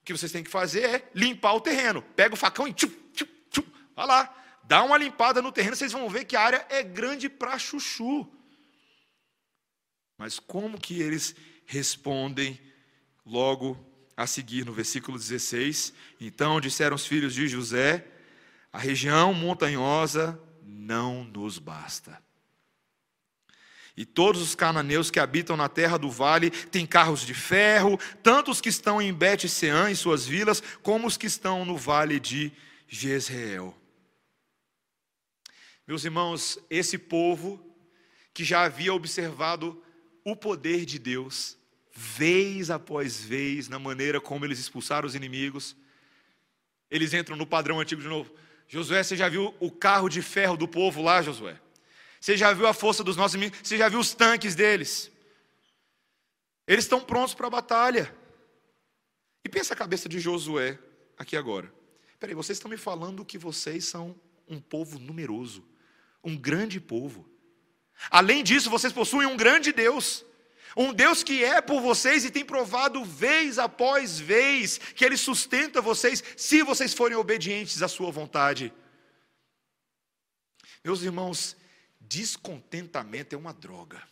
O 0.00 0.04
que 0.04 0.12
vocês 0.12 0.30
têm 0.30 0.44
que 0.44 0.50
fazer 0.50 0.84
é 0.84 1.10
limpar 1.12 1.52
o 1.54 1.60
terreno. 1.60 2.00
Pega 2.14 2.32
o 2.32 2.36
facão 2.36 2.68
e 2.68 2.72
tchum, 2.72 2.88
tchum, 3.12 3.26
tchum, 3.50 3.64
vai 3.96 4.06
lá, 4.06 4.32
dá 4.62 4.84
uma 4.84 4.96
limpada 4.96 5.42
no 5.42 5.50
terreno, 5.50 5.74
vocês 5.74 5.90
vão 5.90 6.08
ver 6.08 6.26
que 6.26 6.36
a 6.36 6.42
área 6.42 6.66
é 6.70 6.80
grande 6.80 7.28
para 7.28 7.58
chuchu. 7.58 8.24
Mas 10.16 10.38
como 10.38 10.80
que 10.80 11.02
eles 11.02 11.34
respondem 11.66 12.60
logo 13.26 13.76
a 14.16 14.28
seguir 14.28 14.64
no 14.64 14.72
versículo 14.72 15.18
16? 15.18 15.92
Então 16.20 16.60
disseram 16.60 16.94
os 16.94 17.04
filhos 17.04 17.34
de 17.34 17.48
José: 17.48 18.06
a 18.72 18.78
região 18.78 19.32
montanhosa 19.32 20.40
não 20.62 21.24
nos 21.24 21.58
basta. 21.58 22.22
E 23.96 24.04
todos 24.04 24.40
os 24.40 24.54
cananeus 24.54 25.10
que 25.10 25.18
habitam 25.18 25.56
na 25.56 25.68
terra 25.68 25.98
do 25.98 26.08
vale 26.08 26.50
têm 26.50 26.86
carros 26.86 27.22
de 27.22 27.34
ferro, 27.34 27.98
tanto 28.22 28.50
os 28.50 28.60
que 28.60 28.68
estão 28.68 29.02
em 29.02 29.12
Bet-Seã 29.12 29.90
e 29.90 29.96
suas 29.96 30.24
vilas, 30.24 30.62
como 30.82 31.06
os 31.06 31.16
que 31.16 31.26
estão 31.26 31.64
no 31.64 31.76
vale 31.76 32.20
de 32.20 32.52
Jezreel. 32.86 33.76
Meus 35.84 36.04
irmãos, 36.04 36.58
esse 36.70 36.96
povo 36.96 37.60
que 38.32 38.44
já 38.44 38.62
havia 38.62 38.94
observado 38.94 39.82
o 40.24 40.36
poder 40.36 40.84
de 40.84 40.98
Deus, 40.98 41.58
vez 41.92 42.70
após 42.70 43.20
vez, 43.20 43.68
na 43.68 43.80
maneira 43.80 44.20
como 44.20 44.44
eles 44.44 44.60
expulsaram 44.60 45.08
os 45.08 45.16
inimigos. 45.16 45.74
Eles 46.88 47.12
entram 47.12 47.36
no 47.36 47.46
padrão 47.46 47.80
antigo 47.80 48.00
de 48.00 48.06
novo. 48.06 48.32
Josué, 48.68 49.02
você 49.02 49.16
já 49.16 49.28
viu 49.28 49.54
o 49.58 49.70
carro 49.70 50.08
de 50.08 50.20
ferro 50.20 50.56
do 50.56 50.68
povo 50.68 51.00
lá, 51.02 51.22
Josué? 51.22 51.58
Você 52.20 52.36
já 52.36 52.52
viu 52.52 52.66
a 52.66 52.74
força 52.74 53.02
dos 53.02 53.16
nossos 53.16 53.34
inimigos? 53.34 53.60
Você 53.62 53.78
já 53.78 53.88
viu 53.88 53.98
os 53.98 54.12
tanques 54.12 54.54
deles? 54.54 55.10
Eles 56.66 56.84
estão 56.84 57.00
prontos 57.00 57.32
para 57.32 57.46
a 57.46 57.50
batalha. 57.50 58.14
E 59.42 59.48
pensa 59.48 59.72
a 59.72 59.76
cabeça 59.76 60.08
de 60.08 60.20
Josué 60.20 60.78
aqui 61.16 61.36
agora. 61.36 61.72
Peraí, 62.20 62.34
vocês 62.34 62.58
estão 62.58 62.70
me 62.70 62.76
falando 62.76 63.24
que 63.24 63.38
vocês 63.38 63.86
são 63.86 64.14
um 64.46 64.60
povo 64.60 64.98
numeroso, 64.98 65.64
um 66.22 66.36
grande 66.36 66.78
povo. 66.78 67.26
Além 68.10 68.44
disso, 68.44 68.68
vocês 68.68 68.92
possuem 68.92 69.26
um 69.26 69.36
grande 69.36 69.72
Deus. 69.72 70.26
Um 70.76 70.92
Deus 70.92 71.22
que 71.22 71.42
é 71.42 71.60
por 71.60 71.80
vocês 71.80 72.24
e 72.24 72.30
tem 72.30 72.44
provado 72.44 73.04
vez 73.04 73.58
após 73.58 74.18
vez 74.18 74.78
que 74.78 75.04
Ele 75.04 75.16
sustenta 75.16 75.80
vocês 75.80 76.22
se 76.36 76.62
vocês 76.62 76.94
forem 76.94 77.16
obedientes 77.16 77.82
à 77.82 77.88
Sua 77.88 78.10
vontade. 78.10 78.72
Meus 80.84 81.02
irmãos, 81.02 81.56
descontentamento 82.00 83.34
é 83.34 83.38
uma 83.38 83.52
droga. 83.52 84.02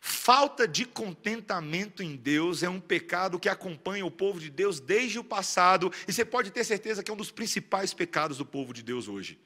Falta 0.00 0.68
de 0.68 0.84
contentamento 0.84 2.02
em 2.02 2.14
Deus 2.14 2.62
é 2.62 2.68
um 2.68 2.80
pecado 2.80 3.40
que 3.40 3.48
acompanha 3.48 4.06
o 4.06 4.10
povo 4.10 4.38
de 4.38 4.50
Deus 4.50 4.78
desde 4.78 5.18
o 5.18 5.24
passado, 5.24 5.92
e 6.06 6.12
você 6.12 6.24
pode 6.24 6.50
ter 6.50 6.62
certeza 6.62 7.02
que 7.02 7.10
é 7.10 7.14
um 7.14 7.16
dos 7.16 7.32
principais 7.32 7.92
pecados 7.92 8.38
do 8.38 8.46
povo 8.46 8.72
de 8.72 8.82
Deus 8.82 9.08
hoje. 9.08 9.36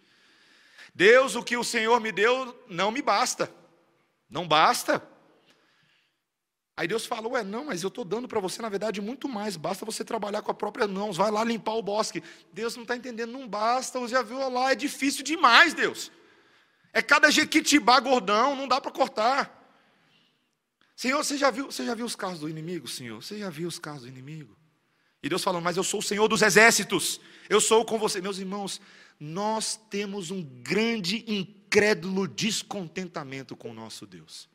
Deus, 0.94 1.34
o 1.34 1.42
que 1.42 1.56
o 1.56 1.64
Senhor 1.64 1.98
me 2.00 2.12
deu 2.12 2.62
não 2.68 2.90
me 2.90 3.00
basta. 3.00 3.50
Não 4.30 4.46
basta. 4.46 5.02
Aí 6.76 6.88
Deus 6.88 7.04
falou: 7.04 7.32
Ué, 7.32 7.42
não, 7.42 7.64
mas 7.64 7.82
eu 7.82 7.88
estou 7.88 8.04
dando 8.04 8.28
para 8.28 8.40
você, 8.40 8.62
na 8.62 8.68
verdade, 8.68 9.00
muito 9.00 9.28
mais. 9.28 9.56
Basta 9.56 9.84
você 9.84 10.04
trabalhar 10.04 10.40
com 10.40 10.50
a 10.50 10.54
própria 10.54 10.86
mãos, 10.86 11.16
vai 11.16 11.30
lá 11.30 11.44
limpar 11.44 11.74
o 11.74 11.82
bosque. 11.82 12.22
Deus 12.52 12.74
não 12.76 12.82
está 12.82 12.96
entendendo, 12.96 13.32
não 13.32 13.46
basta. 13.46 13.98
Você 13.98 14.14
já 14.14 14.22
viu 14.22 14.48
lá, 14.48 14.72
é 14.72 14.74
difícil 14.74 15.24
demais, 15.24 15.74
Deus. 15.74 16.10
É 16.92 17.02
cada 17.02 17.30
jequitibá 17.30 18.00
gordão, 18.00 18.56
não 18.56 18.66
dá 18.66 18.80
para 18.80 18.90
cortar. 18.90 19.58
Senhor, 20.96 21.22
você 21.24 21.36
já, 21.36 21.50
viu, 21.50 21.66
você 21.66 21.84
já 21.84 21.94
viu 21.94 22.04
os 22.04 22.14
carros 22.14 22.40
do 22.40 22.48
inimigo, 22.48 22.86
Senhor? 22.86 23.22
Você 23.22 23.38
já 23.38 23.48
viu 23.48 23.68
os 23.68 23.78
carros 23.78 24.02
do 24.02 24.08
inimigo? 24.08 24.56
E 25.22 25.28
Deus 25.28 25.42
falando, 25.42 25.64
mas 25.64 25.76
eu 25.76 25.84
sou 25.84 26.00
o 26.00 26.02
Senhor 26.02 26.26
dos 26.28 26.42
exércitos, 26.42 27.20
eu 27.48 27.60
sou 27.60 27.84
com 27.84 27.98
você. 27.98 28.20
Meus 28.20 28.38
irmãos, 28.38 28.80
nós 29.18 29.78
temos 29.90 30.30
um 30.30 30.42
grande 30.42 31.24
incrédulo 31.70 32.26
descontentamento 32.26 33.54
com 33.54 33.70
o 33.70 33.74
nosso 33.74 34.04
Deus. 34.04 34.48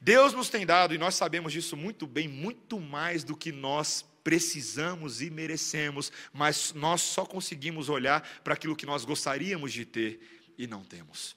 Deus 0.00 0.32
nos 0.32 0.48
tem 0.48 0.64
dado, 0.64 0.94
e 0.94 0.98
nós 0.98 1.16
sabemos 1.16 1.52
disso 1.52 1.76
muito 1.76 2.06
bem, 2.06 2.28
muito 2.28 2.78
mais 2.78 3.24
do 3.24 3.36
que 3.36 3.50
nós 3.50 4.04
precisamos 4.22 5.20
e 5.20 5.30
merecemos, 5.30 6.12
mas 6.32 6.72
nós 6.74 7.00
só 7.00 7.26
conseguimos 7.26 7.88
olhar 7.88 8.22
para 8.44 8.54
aquilo 8.54 8.76
que 8.76 8.86
nós 8.86 9.04
gostaríamos 9.04 9.72
de 9.72 9.84
ter 9.84 10.20
e 10.56 10.66
não 10.66 10.84
temos. 10.84 11.36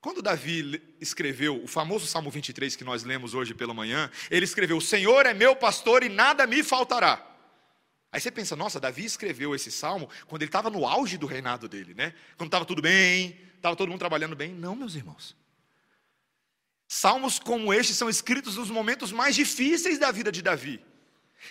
Quando 0.00 0.22
Davi 0.22 0.82
escreveu 0.98 1.62
o 1.62 1.68
famoso 1.68 2.06
Salmo 2.06 2.30
23 2.30 2.74
que 2.74 2.82
nós 2.82 3.04
lemos 3.04 3.34
hoje 3.34 3.54
pela 3.54 3.74
manhã, 3.74 4.10
ele 4.30 4.46
escreveu: 4.46 4.78
O 4.78 4.82
Senhor 4.82 5.26
é 5.26 5.34
meu 5.34 5.54
pastor 5.54 6.02
e 6.02 6.08
nada 6.08 6.46
me 6.46 6.64
faltará. 6.64 7.29
Aí 8.12 8.20
você 8.20 8.30
pensa, 8.30 8.56
nossa, 8.56 8.80
Davi 8.80 9.04
escreveu 9.04 9.54
esse 9.54 9.70
salmo 9.70 10.08
quando 10.26 10.42
ele 10.42 10.48
estava 10.48 10.68
no 10.68 10.86
auge 10.86 11.16
do 11.16 11.26
reinado 11.26 11.68
dele, 11.68 11.94
né? 11.94 12.12
Quando 12.36 12.48
estava 12.48 12.64
tudo 12.64 12.82
bem, 12.82 13.38
estava 13.54 13.76
todo 13.76 13.88
mundo 13.88 14.00
trabalhando 14.00 14.34
bem. 14.34 14.52
Não, 14.52 14.74
meus 14.74 14.94
irmãos. 14.96 15.36
Salmos 16.88 17.38
como 17.38 17.72
este 17.72 17.94
são 17.94 18.10
escritos 18.10 18.56
nos 18.56 18.68
momentos 18.68 19.12
mais 19.12 19.36
difíceis 19.36 19.96
da 19.96 20.10
vida 20.10 20.32
de 20.32 20.42
Davi. 20.42 20.84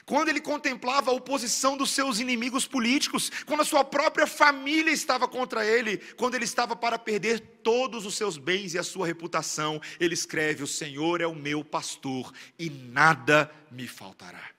Quando 0.06 0.28
ele 0.28 0.42
contemplava 0.42 1.10
a 1.10 1.14
oposição 1.14 1.78
dos 1.78 1.92
seus 1.92 2.20
inimigos 2.20 2.68
políticos, 2.68 3.32
quando 3.46 3.62
a 3.62 3.66
sua 3.66 3.84
própria 3.84 4.28
família 4.28 4.92
estava 4.92 5.28
contra 5.28 5.66
ele, 5.66 5.98
quando 6.18 6.36
ele 6.36 6.44
estava 6.44 6.76
para 6.76 7.00
perder 7.00 7.40
todos 7.64 8.06
os 8.06 8.16
seus 8.16 8.38
bens 8.38 8.74
e 8.74 8.78
a 8.78 8.84
sua 8.84 9.08
reputação, 9.08 9.82
ele 10.00 10.14
escreve: 10.14 10.62
O 10.62 10.68
Senhor 10.68 11.22
é 11.22 11.26
o 11.26 11.34
meu 11.34 11.64
pastor 11.64 12.32
e 12.58 12.70
nada 12.70 13.50
me 13.72 13.88
faltará. 13.88 14.59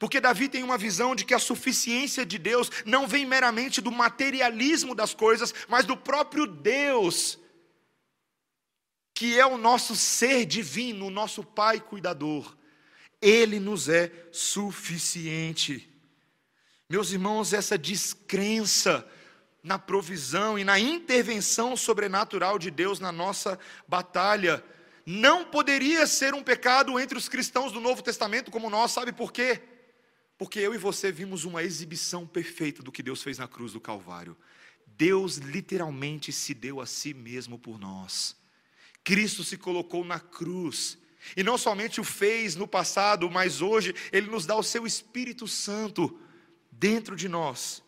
Porque 0.00 0.18
Davi 0.18 0.48
tem 0.48 0.62
uma 0.62 0.78
visão 0.78 1.14
de 1.14 1.26
que 1.26 1.34
a 1.34 1.38
suficiência 1.38 2.24
de 2.24 2.38
Deus 2.38 2.70
não 2.86 3.06
vem 3.06 3.26
meramente 3.26 3.82
do 3.82 3.92
materialismo 3.92 4.94
das 4.94 5.12
coisas, 5.12 5.54
mas 5.68 5.84
do 5.84 5.94
próprio 5.94 6.46
Deus, 6.46 7.38
que 9.14 9.38
é 9.38 9.44
o 9.44 9.58
nosso 9.58 9.94
ser 9.94 10.46
divino, 10.46 11.06
o 11.06 11.10
nosso 11.10 11.44
Pai 11.44 11.78
cuidador. 11.78 12.56
Ele 13.20 13.60
nos 13.60 13.90
é 13.90 14.10
suficiente. 14.32 15.86
Meus 16.88 17.12
irmãos, 17.12 17.52
essa 17.52 17.76
descrença 17.76 19.06
na 19.62 19.78
provisão 19.78 20.58
e 20.58 20.64
na 20.64 20.78
intervenção 20.78 21.76
sobrenatural 21.76 22.58
de 22.58 22.70
Deus 22.70 22.98
na 23.00 23.12
nossa 23.12 23.58
batalha 23.86 24.64
não 25.04 25.44
poderia 25.44 26.06
ser 26.06 26.32
um 26.32 26.42
pecado 26.42 26.98
entre 26.98 27.18
os 27.18 27.28
cristãos 27.28 27.70
do 27.70 27.82
Novo 27.82 28.02
Testamento 28.02 28.50
como 28.50 28.70
nós, 28.70 28.92
sabe 28.92 29.12
por 29.12 29.30
quê? 29.30 29.60
Porque 30.40 30.58
eu 30.58 30.74
e 30.74 30.78
você 30.78 31.12
vimos 31.12 31.44
uma 31.44 31.62
exibição 31.62 32.26
perfeita 32.26 32.82
do 32.82 32.90
que 32.90 33.02
Deus 33.02 33.22
fez 33.22 33.36
na 33.36 33.46
cruz 33.46 33.74
do 33.74 33.80
Calvário. 33.80 34.34
Deus 34.86 35.36
literalmente 35.36 36.32
se 36.32 36.54
deu 36.54 36.80
a 36.80 36.86
si 36.86 37.12
mesmo 37.12 37.58
por 37.58 37.78
nós. 37.78 38.34
Cristo 39.04 39.44
se 39.44 39.58
colocou 39.58 40.02
na 40.02 40.18
cruz. 40.18 40.96
E 41.36 41.42
não 41.42 41.58
somente 41.58 42.00
o 42.00 42.04
fez 42.04 42.56
no 42.56 42.66
passado, 42.66 43.30
mas 43.30 43.60
hoje 43.60 43.94
Ele 44.10 44.30
nos 44.30 44.46
dá 44.46 44.56
o 44.56 44.62
Seu 44.62 44.86
Espírito 44.86 45.46
Santo 45.46 46.18
dentro 46.72 47.14
de 47.14 47.28
nós, 47.28 47.82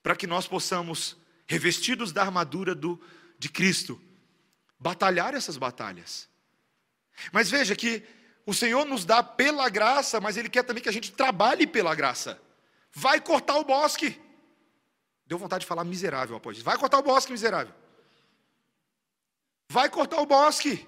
para 0.00 0.14
que 0.14 0.28
nós 0.28 0.46
possamos, 0.46 1.16
revestidos 1.44 2.12
da 2.12 2.22
armadura 2.22 2.72
do, 2.72 3.00
de 3.36 3.48
Cristo, 3.48 4.00
batalhar 4.78 5.34
essas 5.34 5.56
batalhas. 5.56 6.28
Mas 7.32 7.50
veja 7.50 7.74
que 7.74 8.00
o 8.46 8.52
Senhor 8.52 8.84
nos 8.84 9.04
dá 9.04 9.22
pela 9.22 9.68
graça, 9.68 10.20
mas 10.20 10.36
Ele 10.36 10.48
quer 10.48 10.62
também 10.62 10.82
que 10.82 10.88
a 10.88 10.92
gente 10.92 11.12
trabalhe 11.12 11.66
pela 11.66 11.94
graça. 11.94 12.40
Vai 12.92 13.20
cortar 13.20 13.56
o 13.56 13.64
bosque. 13.64 14.20
Deu 15.26 15.38
vontade 15.38 15.62
de 15.62 15.66
falar 15.66 15.84
miserável 15.84 16.36
após 16.36 16.56
isso. 16.56 16.64
Vai 16.64 16.76
cortar 16.76 16.98
o 16.98 17.02
bosque, 17.02 17.32
miserável. 17.32 17.74
Vai 19.70 19.88
cortar 19.88 20.20
o 20.20 20.26
bosque. 20.26 20.86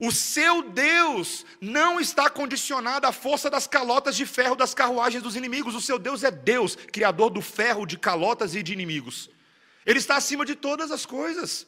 O 0.00 0.12
seu 0.12 0.62
Deus 0.70 1.44
não 1.60 1.98
está 1.98 2.30
condicionado 2.30 3.06
à 3.06 3.12
força 3.12 3.50
das 3.50 3.66
calotas 3.66 4.14
de 4.14 4.24
ferro 4.24 4.54
das 4.54 4.74
carruagens 4.74 5.22
dos 5.22 5.34
inimigos. 5.34 5.74
O 5.74 5.80
seu 5.80 5.98
Deus 5.98 6.22
é 6.22 6.30
Deus, 6.30 6.76
criador 6.76 7.30
do 7.30 7.40
ferro, 7.42 7.86
de 7.86 7.98
calotas 7.98 8.54
e 8.54 8.62
de 8.62 8.72
inimigos. 8.72 9.28
Ele 9.84 9.98
está 9.98 10.16
acima 10.16 10.44
de 10.44 10.54
todas 10.54 10.92
as 10.92 11.06
coisas. 11.06 11.66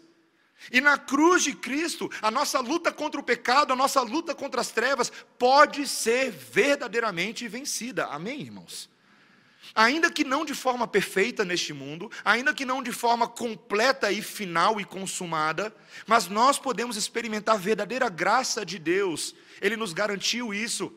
E 0.73 0.81
na 0.81 0.99
cruz 0.99 1.43
de 1.43 1.55
Cristo, 1.55 2.11
a 2.21 2.31
nossa 2.31 2.61
luta 2.61 2.93
contra 2.93 3.21
o 3.21 3.25
pecado, 3.25 3.73
a 3.73 3.77
nossa 3.77 4.01
luta 4.03 4.35
contra 4.35 4.61
as 4.61 4.71
trevas, 4.71 5.13
pode 5.39 5.87
ser 5.87 6.31
verdadeiramente 6.31 7.47
vencida. 7.49 8.07
Amém, 8.07 8.41
irmãos? 8.41 8.91
ainda 9.75 10.11
que 10.11 10.25
não 10.25 10.45
de 10.45 10.55
forma 10.55 10.87
perfeita 10.87 11.45
neste 11.45 11.73
mundo, 11.73 12.11
ainda 12.25 12.55
que 12.55 12.65
não 12.65 12.83
de 12.83 12.93
forma 12.93 13.29
completa 13.29 14.11
e 14.11 14.23
final 14.23 14.81
e 14.81 14.85
consumada, 14.85 15.75
mas 16.07 16.29
nós 16.29 16.59
podemos 16.59 16.97
experimentar 16.97 17.55
a 17.55 17.59
verdadeira 17.59 18.09
graça 18.09 18.65
de 18.65 18.79
Deus. 18.79 19.35
Ele 19.61 19.77
nos 19.77 19.93
garantiu 19.93 20.53
isso. 20.53 20.93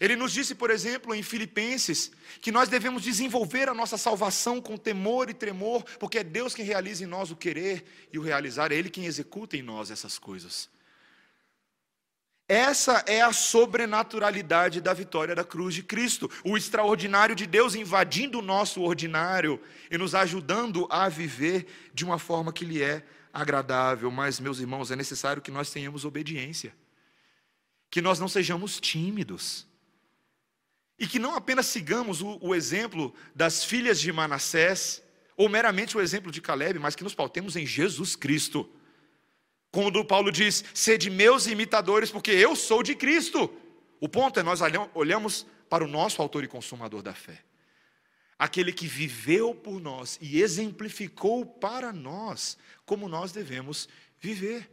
Ele 0.00 0.14
nos 0.14 0.32
disse, 0.32 0.54
por 0.54 0.70
exemplo, 0.70 1.12
em 1.12 1.22
Filipenses, 1.22 2.12
que 2.40 2.52
nós 2.52 2.68
devemos 2.68 3.02
desenvolver 3.02 3.68
a 3.68 3.74
nossa 3.74 3.98
salvação 3.98 4.60
com 4.60 4.76
temor 4.76 5.28
e 5.28 5.34
tremor, 5.34 5.82
porque 5.98 6.18
é 6.18 6.24
Deus 6.24 6.54
quem 6.54 6.64
realiza 6.64 7.02
em 7.02 7.06
nós 7.06 7.32
o 7.32 7.36
querer 7.36 7.84
e 8.12 8.18
o 8.18 8.22
realizar, 8.22 8.70
é 8.70 8.76
Ele 8.76 8.90
quem 8.90 9.06
executa 9.06 9.56
em 9.56 9.62
nós 9.62 9.90
essas 9.90 10.16
coisas. 10.16 10.70
Essa 12.48 13.04
é 13.06 13.20
a 13.20 13.32
sobrenaturalidade 13.32 14.80
da 14.80 14.94
vitória 14.94 15.34
da 15.34 15.44
cruz 15.44 15.74
de 15.74 15.82
Cristo, 15.82 16.30
o 16.42 16.56
extraordinário 16.56 17.34
de 17.34 17.46
Deus 17.46 17.74
invadindo 17.74 18.38
o 18.38 18.42
nosso 18.42 18.80
ordinário 18.80 19.60
e 19.90 19.98
nos 19.98 20.14
ajudando 20.14 20.86
a 20.88 21.10
viver 21.10 21.66
de 21.92 22.06
uma 22.06 22.18
forma 22.18 22.50
que 22.50 22.64
lhe 22.64 22.82
é 22.82 23.04
agradável. 23.34 24.10
Mas, 24.10 24.40
meus 24.40 24.60
irmãos, 24.60 24.90
é 24.90 24.96
necessário 24.96 25.42
que 25.42 25.50
nós 25.50 25.70
tenhamos 25.70 26.06
obediência, 26.06 26.74
que 27.90 28.00
nós 28.00 28.18
não 28.18 28.28
sejamos 28.28 28.80
tímidos, 28.80 29.67
e 30.98 31.06
que 31.06 31.18
não 31.18 31.34
apenas 31.34 31.66
sigamos 31.66 32.20
o, 32.20 32.38
o 32.40 32.54
exemplo 32.54 33.14
das 33.34 33.64
filhas 33.64 34.00
de 34.00 34.12
Manassés, 34.12 35.02
ou 35.36 35.48
meramente 35.48 35.96
o 35.96 36.00
exemplo 36.00 36.32
de 36.32 36.40
Caleb, 36.40 36.78
mas 36.78 36.96
que 36.96 37.04
nos 37.04 37.14
pautemos 37.14 37.54
em 37.54 37.64
Jesus 37.64 38.16
Cristo. 38.16 38.68
Quando 39.70 40.04
Paulo 40.04 40.32
diz: 40.32 40.64
sede 40.74 41.08
meus 41.08 41.46
imitadores, 41.46 42.10
porque 42.10 42.32
eu 42.32 42.56
sou 42.56 42.82
de 42.82 42.94
Cristo. 42.94 43.48
O 44.00 44.08
ponto 44.08 44.40
é 44.40 44.42
nós 44.42 44.60
olhamos 44.94 45.46
para 45.68 45.84
o 45.84 45.88
nosso 45.88 46.20
autor 46.20 46.42
e 46.42 46.48
consumador 46.48 47.02
da 47.02 47.14
fé. 47.14 47.44
Aquele 48.38 48.72
que 48.72 48.86
viveu 48.86 49.54
por 49.54 49.80
nós 49.80 50.18
e 50.20 50.40
exemplificou 50.40 51.44
para 51.44 51.92
nós 51.92 52.56
como 52.86 53.08
nós 53.08 53.32
devemos 53.32 53.88
viver. 54.20 54.70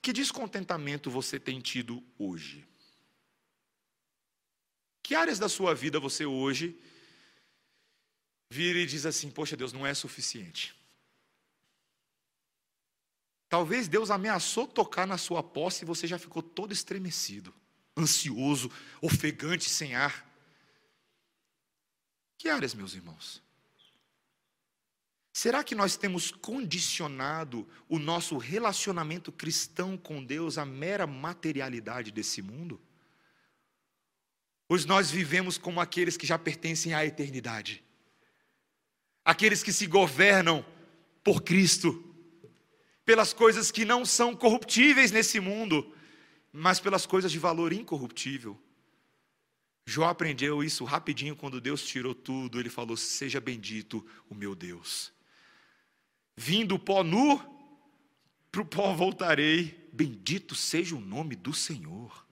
Que 0.00 0.12
descontentamento 0.12 1.10
você 1.10 1.38
tem 1.38 1.60
tido 1.60 2.02
hoje? 2.18 2.66
Que 5.06 5.14
áreas 5.14 5.38
da 5.38 5.48
sua 5.48 5.72
vida 5.72 6.00
você 6.00 6.26
hoje 6.26 6.76
vira 8.50 8.80
e 8.80 8.86
diz 8.86 9.06
assim: 9.06 9.30
Poxa, 9.30 9.56
Deus, 9.56 9.72
não 9.72 9.86
é 9.86 9.94
suficiente? 9.94 10.74
Talvez 13.48 13.86
Deus 13.86 14.10
ameaçou 14.10 14.66
tocar 14.66 15.06
na 15.06 15.16
sua 15.16 15.44
posse 15.44 15.84
e 15.84 15.86
você 15.86 16.08
já 16.08 16.18
ficou 16.18 16.42
todo 16.42 16.72
estremecido, 16.72 17.54
ansioso, 17.96 18.68
ofegante, 19.00 19.70
sem 19.70 19.94
ar. 19.94 20.28
Que 22.36 22.48
áreas, 22.48 22.74
meus 22.74 22.92
irmãos? 22.92 23.40
Será 25.32 25.62
que 25.62 25.76
nós 25.76 25.96
temos 25.96 26.32
condicionado 26.32 27.64
o 27.88 28.00
nosso 28.00 28.36
relacionamento 28.38 29.30
cristão 29.30 29.96
com 29.96 30.24
Deus 30.24 30.58
à 30.58 30.64
mera 30.64 31.06
materialidade 31.06 32.10
desse 32.10 32.42
mundo? 32.42 32.80
Pois 34.68 34.84
nós 34.84 35.10
vivemos 35.10 35.58
como 35.58 35.80
aqueles 35.80 36.16
que 36.16 36.26
já 36.26 36.38
pertencem 36.38 36.94
à 36.94 37.04
eternidade, 37.04 37.82
aqueles 39.24 39.62
que 39.62 39.72
se 39.72 39.86
governam 39.86 40.64
por 41.22 41.42
Cristo, 41.42 42.02
pelas 43.04 43.32
coisas 43.32 43.70
que 43.70 43.84
não 43.84 44.04
são 44.04 44.34
corruptíveis 44.34 45.12
nesse 45.12 45.38
mundo, 45.38 45.94
mas 46.52 46.80
pelas 46.80 47.06
coisas 47.06 47.30
de 47.30 47.38
valor 47.38 47.72
incorruptível. 47.72 48.60
Jó 49.84 50.08
aprendeu 50.08 50.64
isso 50.64 50.84
rapidinho 50.84 51.36
quando 51.36 51.60
Deus 51.60 51.84
tirou 51.86 52.14
tudo, 52.14 52.58
ele 52.58 52.68
falou: 52.68 52.96
Seja 52.96 53.40
bendito 53.40 54.04
o 54.28 54.34
meu 54.34 54.54
Deus. 54.54 55.12
Vindo 56.36 56.74
o 56.74 56.78
pó 56.78 57.04
nu, 57.04 57.38
para 58.50 58.62
o 58.62 58.64
pó 58.64 58.92
voltarei, 58.94 59.88
bendito 59.92 60.56
seja 60.56 60.96
o 60.96 61.00
nome 61.00 61.36
do 61.36 61.52
Senhor. 61.54 62.25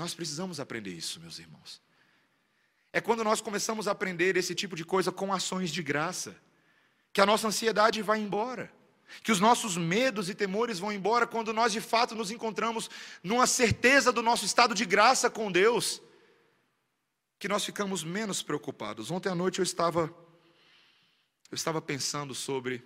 Nós 0.00 0.14
precisamos 0.14 0.58
aprender 0.58 0.94
isso, 0.94 1.20
meus 1.20 1.38
irmãos. 1.38 1.78
É 2.90 3.02
quando 3.02 3.22
nós 3.22 3.42
começamos 3.42 3.86
a 3.86 3.90
aprender 3.90 4.34
esse 4.34 4.54
tipo 4.54 4.74
de 4.74 4.82
coisa 4.82 5.12
com 5.12 5.30
ações 5.30 5.70
de 5.70 5.82
graça, 5.82 6.34
que 7.12 7.20
a 7.20 7.26
nossa 7.26 7.48
ansiedade 7.48 8.00
vai 8.00 8.18
embora, 8.18 8.72
que 9.22 9.30
os 9.30 9.38
nossos 9.38 9.76
medos 9.76 10.30
e 10.30 10.34
temores 10.34 10.78
vão 10.78 10.90
embora 10.90 11.26
quando 11.26 11.52
nós 11.52 11.70
de 11.70 11.82
fato 11.82 12.14
nos 12.14 12.30
encontramos 12.30 12.88
numa 13.22 13.46
certeza 13.46 14.10
do 14.10 14.22
nosso 14.22 14.46
estado 14.46 14.74
de 14.74 14.86
graça 14.86 15.28
com 15.28 15.52
Deus, 15.52 16.00
que 17.38 17.46
nós 17.46 17.62
ficamos 17.62 18.02
menos 18.02 18.42
preocupados. 18.42 19.10
Ontem 19.10 19.28
à 19.28 19.34
noite 19.34 19.58
eu 19.58 19.62
estava 19.62 20.04
eu 21.50 21.54
estava 21.54 21.82
pensando 21.82 22.34
sobre 22.34 22.82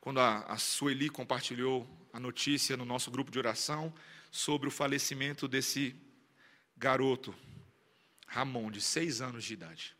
quando 0.00 0.20
a, 0.20 0.38
a 0.44 0.56
Sueli 0.56 1.10
compartilhou 1.10 1.86
a 2.14 2.18
notícia 2.18 2.78
no 2.78 2.86
nosso 2.86 3.10
grupo 3.10 3.30
de 3.30 3.38
oração 3.38 3.92
sobre 4.30 4.68
o 4.68 4.70
falecimento 4.70 5.46
desse 5.46 5.94
garoto, 6.84 7.34
Ramon, 8.26 8.70
de 8.70 8.78
seis 8.78 9.22
anos 9.22 9.42
de 9.42 9.54
idade. 9.54 9.96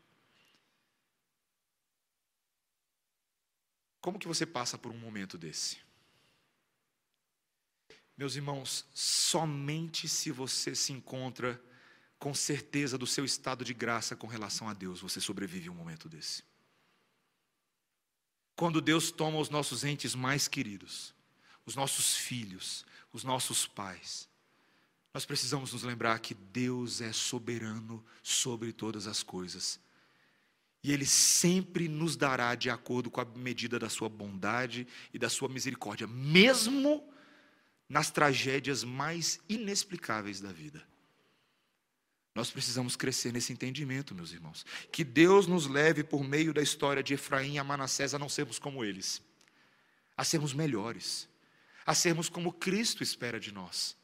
Como 3.99 4.19
que 4.19 4.27
você 4.27 4.45
passa 4.45 4.77
por 4.77 4.91
um 4.91 4.97
momento 4.99 5.35
desse? 5.35 5.79
Meus 8.15 8.35
irmãos, 8.35 8.85
somente 8.93 10.07
se 10.07 10.29
você 10.29 10.75
se 10.75 10.93
encontra 10.93 11.59
com 12.19 12.35
certeza 12.35 12.99
do 12.99 13.07
seu 13.07 13.25
estado 13.25 13.65
de 13.65 13.73
graça 13.73 14.15
com 14.15 14.27
relação 14.27 14.69
a 14.69 14.73
Deus, 14.75 15.01
você 15.01 15.19
sobrevive 15.19 15.69
a 15.69 15.71
um 15.71 15.75
momento 15.75 16.07
desse. 16.07 16.43
Quando 18.55 18.79
Deus 18.79 19.09
toma 19.09 19.39
os 19.39 19.49
nossos 19.49 19.83
entes 19.83 20.13
mais 20.13 20.47
queridos, 20.47 21.15
os 21.65 21.75
nossos 21.75 22.15
filhos, 22.15 22.85
os 23.11 23.23
nossos 23.23 23.65
pais, 23.65 24.29
nós 25.15 25.25
precisamos 25.25 25.71
nos 25.71 25.83
lembrar 25.83 26.19
que 26.19 26.33
Deus 26.33 26.99
é 26.99 27.13
soberano 27.13 28.03
sobre 28.21 28.73
todas 28.73 29.07
as 29.07 29.23
coisas. 29.23 29.79
E 30.83 30.91
Ele 30.91 31.05
sempre 31.05 31.87
nos 31.87 32.17
dará 32.17 32.53
de 32.53 32.69
acordo 32.69 33.09
com 33.09 33.21
a 33.21 33.25
medida 33.25 33.79
da 33.79 33.87
sua 33.87 34.09
bondade 34.09 34.85
e 35.13 35.17
da 35.17 35.29
sua 35.29 35.47
misericórdia, 35.47 36.05
mesmo 36.05 37.01
nas 37.87 38.11
tragédias 38.11 38.83
mais 38.83 39.39
inexplicáveis 39.47 40.41
da 40.41 40.51
vida. 40.51 40.85
Nós 42.35 42.51
precisamos 42.51 42.97
crescer 42.97 43.31
nesse 43.31 43.53
entendimento, 43.53 44.13
meus 44.13 44.33
irmãos. 44.33 44.65
Que 44.91 45.05
Deus 45.05 45.47
nos 45.47 45.65
leve 45.65 46.03
por 46.03 46.25
meio 46.25 46.53
da 46.53 46.61
história 46.61 47.01
de 47.01 47.13
Efraim 47.13 47.55
e 47.55 47.63
Manassés 47.63 48.13
a 48.13 48.19
não 48.19 48.27
sermos 48.27 48.59
como 48.59 48.83
eles, 48.83 49.21
a 50.17 50.25
sermos 50.25 50.53
melhores, 50.53 51.29
a 51.85 51.95
sermos 51.95 52.27
como 52.27 52.51
Cristo 52.51 53.01
espera 53.01 53.39
de 53.39 53.53
nós 53.53 53.95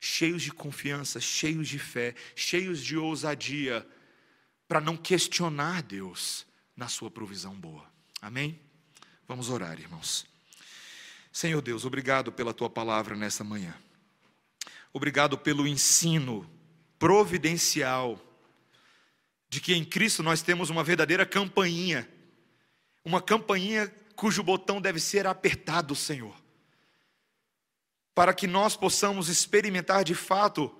cheios 0.00 0.42
de 0.42 0.50
confiança, 0.50 1.20
cheios 1.20 1.68
de 1.68 1.78
fé, 1.78 2.14
cheios 2.34 2.82
de 2.82 2.96
ousadia, 2.96 3.86
para 4.66 4.80
não 4.80 4.96
questionar 4.96 5.82
Deus 5.82 6.46
na 6.74 6.88
sua 6.88 7.10
provisão 7.10 7.54
boa. 7.54 7.84
Amém? 8.22 8.58
Vamos 9.28 9.50
orar, 9.50 9.78
irmãos. 9.78 10.26
Senhor 11.30 11.60
Deus, 11.60 11.84
obrigado 11.84 12.32
pela 12.32 12.54
tua 12.54 12.70
palavra 12.70 13.14
nessa 13.14 13.44
manhã. 13.44 13.76
Obrigado 14.92 15.36
pelo 15.36 15.66
ensino 15.66 16.50
providencial 16.98 18.18
de 19.48 19.60
que 19.60 19.74
em 19.74 19.84
Cristo 19.84 20.22
nós 20.22 20.42
temos 20.42 20.70
uma 20.70 20.82
verdadeira 20.82 21.26
campainha, 21.26 22.08
uma 23.04 23.20
campainha 23.20 23.92
cujo 24.16 24.42
botão 24.42 24.80
deve 24.80 24.98
ser 24.98 25.26
apertado, 25.26 25.94
Senhor 25.94 26.34
para 28.14 28.34
que 28.34 28.46
nós 28.46 28.76
possamos 28.76 29.28
experimentar 29.28 30.04
de 30.04 30.14
fato 30.14 30.74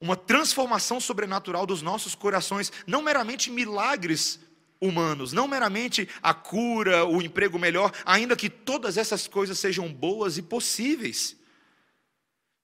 uma 0.00 0.16
transformação 0.16 1.00
sobrenatural 1.00 1.66
dos 1.66 1.82
nossos 1.82 2.14
corações, 2.14 2.72
não 2.86 3.02
meramente 3.02 3.50
milagres 3.50 4.40
humanos, 4.80 5.32
não 5.32 5.48
meramente 5.48 6.08
a 6.22 6.32
cura, 6.32 7.04
o 7.04 7.20
emprego 7.20 7.58
melhor, 7.58 7.92
ainda 8.04 8.36
que 8.36 8.48
todas 8.48 8.96
essas 8.96 9.26
coisas 9.26 9.58
sejam 9.58 9.92
boas 9.92 10.38
e 10.38 10.42
possíveis. 10.42 11.36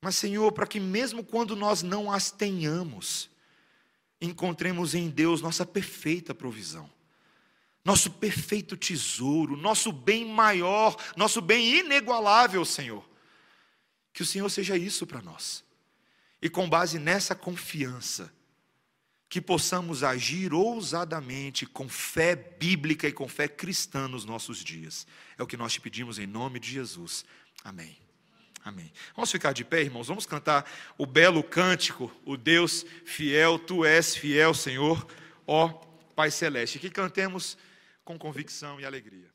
Mas, 0.00 0.16
Senhor, 0.16 0.52
para 0.52 0.66
que 0.66 0.78
mesmo 0.78 1.24
quando 1.24 1.56
nós 1.56 1.82
não 1.82 2.12
as 2.12 2.30
tenhamos, 2.30 3.30
encontremos 4.20 4.94
em 4.94 5.08
Deus 5.08 5.40
nossa 5.40 5.66
perfeita 5.66 6.34
provisão, 6.34 6.88
nosso 7.84 8.10
perfeito 8.10 8.76
tesouro, 8.76 9.56
nosso 9.56 9.90
bem 9.90 10.24
maior, 10.24 10.96
nosso 11.16 11.40
bem 11.40 11.80
inigualável, 11.80 12.64
Senhor. 12.64 13.04
Que 14.14 14.22
o 14.22 14.26
Senhor 14.26 14.48
seja 14.48 14.78
isso 14.78 15.06
para 15.06 15.20
nós. 15.20 15.62
E 16.40 16.48
com 16.48 16.66
base 16.68 16.98
nessa 16.98 17.34
confiança, 17.34 18.32
que 19.28 19.40
possamos 19.40 20.04
agir 20.04 20.54
ousadamente, 20.54 21.66
com 21.66 21.88
fé 21.88 22.36
bíblica 22.36 23.08
e 23.08 23.12
com 23.12 23.28
fé 23.28 23.48
cristã 23.48 24.06
nos 24.06 24.24
nossos 24.24 24.62
dias. 24.64 25.06
É 25.36 25.42
o 25.42 25.46
que 25.46 25.56
nós 25.56 25.72
te 25.72 25.80
pedimos 25.80 26.18
em 26.18 26.26
nome 26.26 26.60
de 26.60 26.70
Jesus. 26.70 27.24
Amém. 27.64 27.98
Amém. 28.64 28.92
Vamos 29.14 29.30
ficar 29.30 29.52
de 29.52 29.64
pé, 29.64 29.82
irmãos. 29.82 30.06
Vamos 30.06 30.24
cantar 30.24 30.70
o 30.96 31.04
belo 31.04 31.42
cântico, 31.42 32.10
o 32.24 32.36
Deus 32.36 32.86
fiel, 33.04 33.58
tu 33.58 33.84
és 33.84 34.16
fiel, 34.16 34.54
Senhor, 34.54 35.06
ó 35.46 35.68
Pai 36.14 36.30
celeste. 36.30 36.78
Que 36.78 36.88
cantemos 36.88 37.58
com 38.04 38.16
convicção 38.16 38.80
e 38.80 38.84
alegria. 38.84 39.33